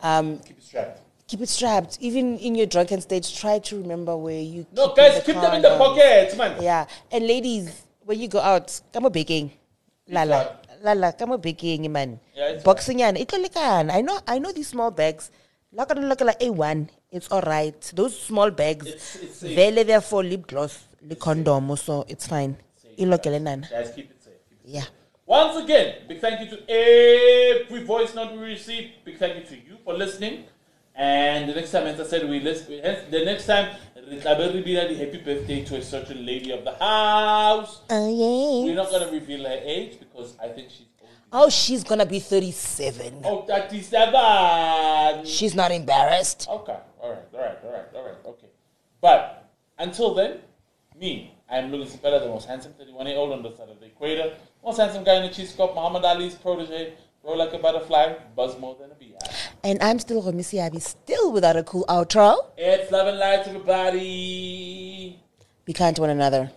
Um, 0.00 0.38
keep 0.40 0.58
it 0.58 0.62
strapped. 0.62 1.00
Keep 1.28 1.40
it 1.40 1.48
strapped. 1.48 1.98
Even 2.00 2.38
in 2.38 2.54
your 2.54 2.66
drunken 2.66 3.00
state, 3.00 3.30
try 3.34 3.58
to 3.58 3.80
remember 3.80 4.16
where 4.16 4.40
you. 4.40 4.66
No, 4.72 4.88
keep 4.88 4.96
guys, 4.96 5.22
keep 5.24 5.34
them 5.34 5.54
in 5.54 5.62
the 5.62 5.76
pockets, 5.76 6.36
man. 6.36 6.62
Yeah, 6.62 6.86
and 7.10 7.26
ladies, 7.26 7.82
when 8.04 8.20
you 8.20 8.28
go 8.28 8.40
out, 8.40 8.80
come 8.92 9.06
on 9.06 9.12
baking, 9.12 9.50
lala, 10.08 10.58
lala, 10.82 11.12
come 11.12 11.32
on 11.32 11.40
baking, 11.40 11.90
man. 11.92 12.20
Yeah, 12.34 12.48
it's 12.56 12.64
Boxing 12.64 13.00
yan, 13.00 13.16
likan. 13.16 13.90
I 13.92 14.00
know, 14.02 14.18
I 14.26 14.38
know 14.38 14.52
these 14.52 14.68
small 14.68 14.90
bags. 14.90 15.30
Look 15.72 15.90
at 15.90 15.98
look 15.98 16.20
like 16.20 16.42
a 16.42 16.50
one. 16.50 16.88
It's 17.10 17.28
all 17.30 17.42
right. 17.42 17.76
Those 17.94 18.18
small 18.18 18.50
bags, 18.50 18.86
it's 18.86 19.36
safe. 19.36 19.54
vele 19.54 19.84
they're 19.84 20.00
for 20.00 20.22
lip 20.24 20.46
gloss, 20.46 20.84
the 21.02 21.16
condom, 21.16 21.74
so 21.76 22.04
it's 22.08 22.26
fine. 22.26 22.56
Ilokele 22.98 23.40
nana. 23.42 23.68
Guys, 23.70 23.92
keep 23.94 24.10
it 24.10 24.22
safe. 24.22 24.40
Keep 24.48 24.60
it 24.64 24.70
Yeah. 24.80 24.84
Once 25.26 25.56
again, 25.56 26.06
big 26.08 26.20
thank 26.20 26.40
you 26.40 26.56
to 26.56 26.62
every 26.70 27.82
voice 27.84 28.14
note 28.14 28.32
we 28.32 28.38
received. 28.38 29.04
Big 29.04 29.18
thank 29.18 29.36
you 29.36 29.44
to 29.44 29.56
you 29.56 29.76
for 29.84 29.92
listening. 29.92 30.44
And 30.96 31.48
the 31.48 31.54
next 31.54 31.72
time, 31.72 31.86
as 31.86 32.00
I 32.00 32.04
said, 32.04 32.28
we 32.28 32.40
list, 32.40 32.68
the 32.68 33.22
next 33.24 33.46
time, 33.46 33.76
the 33.94 34.18
happy 34.20 35.18
birthday 35.18 35.64
to 35.64 35.76
a 35.76 35.82
certain 35.82 36.24
lady 36.24 36.52
of 36.52 36.64
the 36.64 36.72
house. 36.72 37.80
Oh 37.90 38.08
yeah. 38.08 38.64
We're 38.64 38.76
not 38.76 38.90
going 38.90 39.06
to 39.06 39.12
reveal 39.12 39.44
her 39.44 39.60
age 39.62 39.98
because 39.98 40.36
I 40.42 40.48
think 40.48 40.70
she's 40.70 40.86
Old. 41.32 41.46
Oh, 41.46 41.50
she's 41.50 41.82
gonna 41.82 42.06
be 42.06 42.20
thirty-seven. 42.20 43.22
Oh, 43.24 43.42
37. 43.42 45.26
She's 45.26 45.54
not 45.54 45.72
embarrassed. 45.72 46.46
Okay. 46.48 46.78
All 47.00 47.10
right. 47.10 47.18
All 47.34 47.40
right. 47.40 47.58
All 47.64 47.72
right. 47.72 47.94
All 47.94 48.04
right. 48.04 48.14
Okay. 48.26 48.46
But 49.00 49.50
until 49.78 50.14
then, 50.14 50.38
me, 50.98 51.34
I'm 51.50 51.72
Louis 51.72 51.94
Sapella, 51.94 52.20
the 52.20 52.28
most 52.28 52.46
handsome 52.46 52.74
31 52.74 53.06
year 53.06 53.16
old 53.16 53.32
on 53.32 53.42
the 53.42 53.50
side 53.56 53.68
of 53.68 53.80
the 53.80 53.86
equator, 53.86 54.34
most 54.64 54.78
handsome 54.78 55.04
guy 55.04 55.16
in 55.16 55.22
the 55.24 55.28
cheese 55.34 55.52
cup, 55.52 55.74
Muhammad 55.74 56.04
Ali's 56.04 56.36
protege, 56.36 56.94
roll 57.26 57.36
like 57.38 57.52
a 57.52 57.58
butterfly, 57.58 58.14
buzz 58.36 58.58
more 58.58 58.76
than 58.80 58.92
a 58.92 58.94
bee. 58.94 59.14
And 59.64 59.82
I'm 59.82 59.98
still 59.98 60.22
Romisi 60.22 60.64
Abi, 60.64 60.78
still 60.78 61.32
without 61.32 61.56
a 61.56 61.64
cool 61.64 61.84
outro. 61.88 62.38
It's 62.56 62.90
love 62.92 63.08
and 63.08 63.18
light, 63.18 63.44
to 63.44 63.50
everybody. 63.50 65.18
Be 65.64 65.72
kind 65.72 65.96
to 65.96 66.02
one 66.02 66.10
another. 66.10 66.52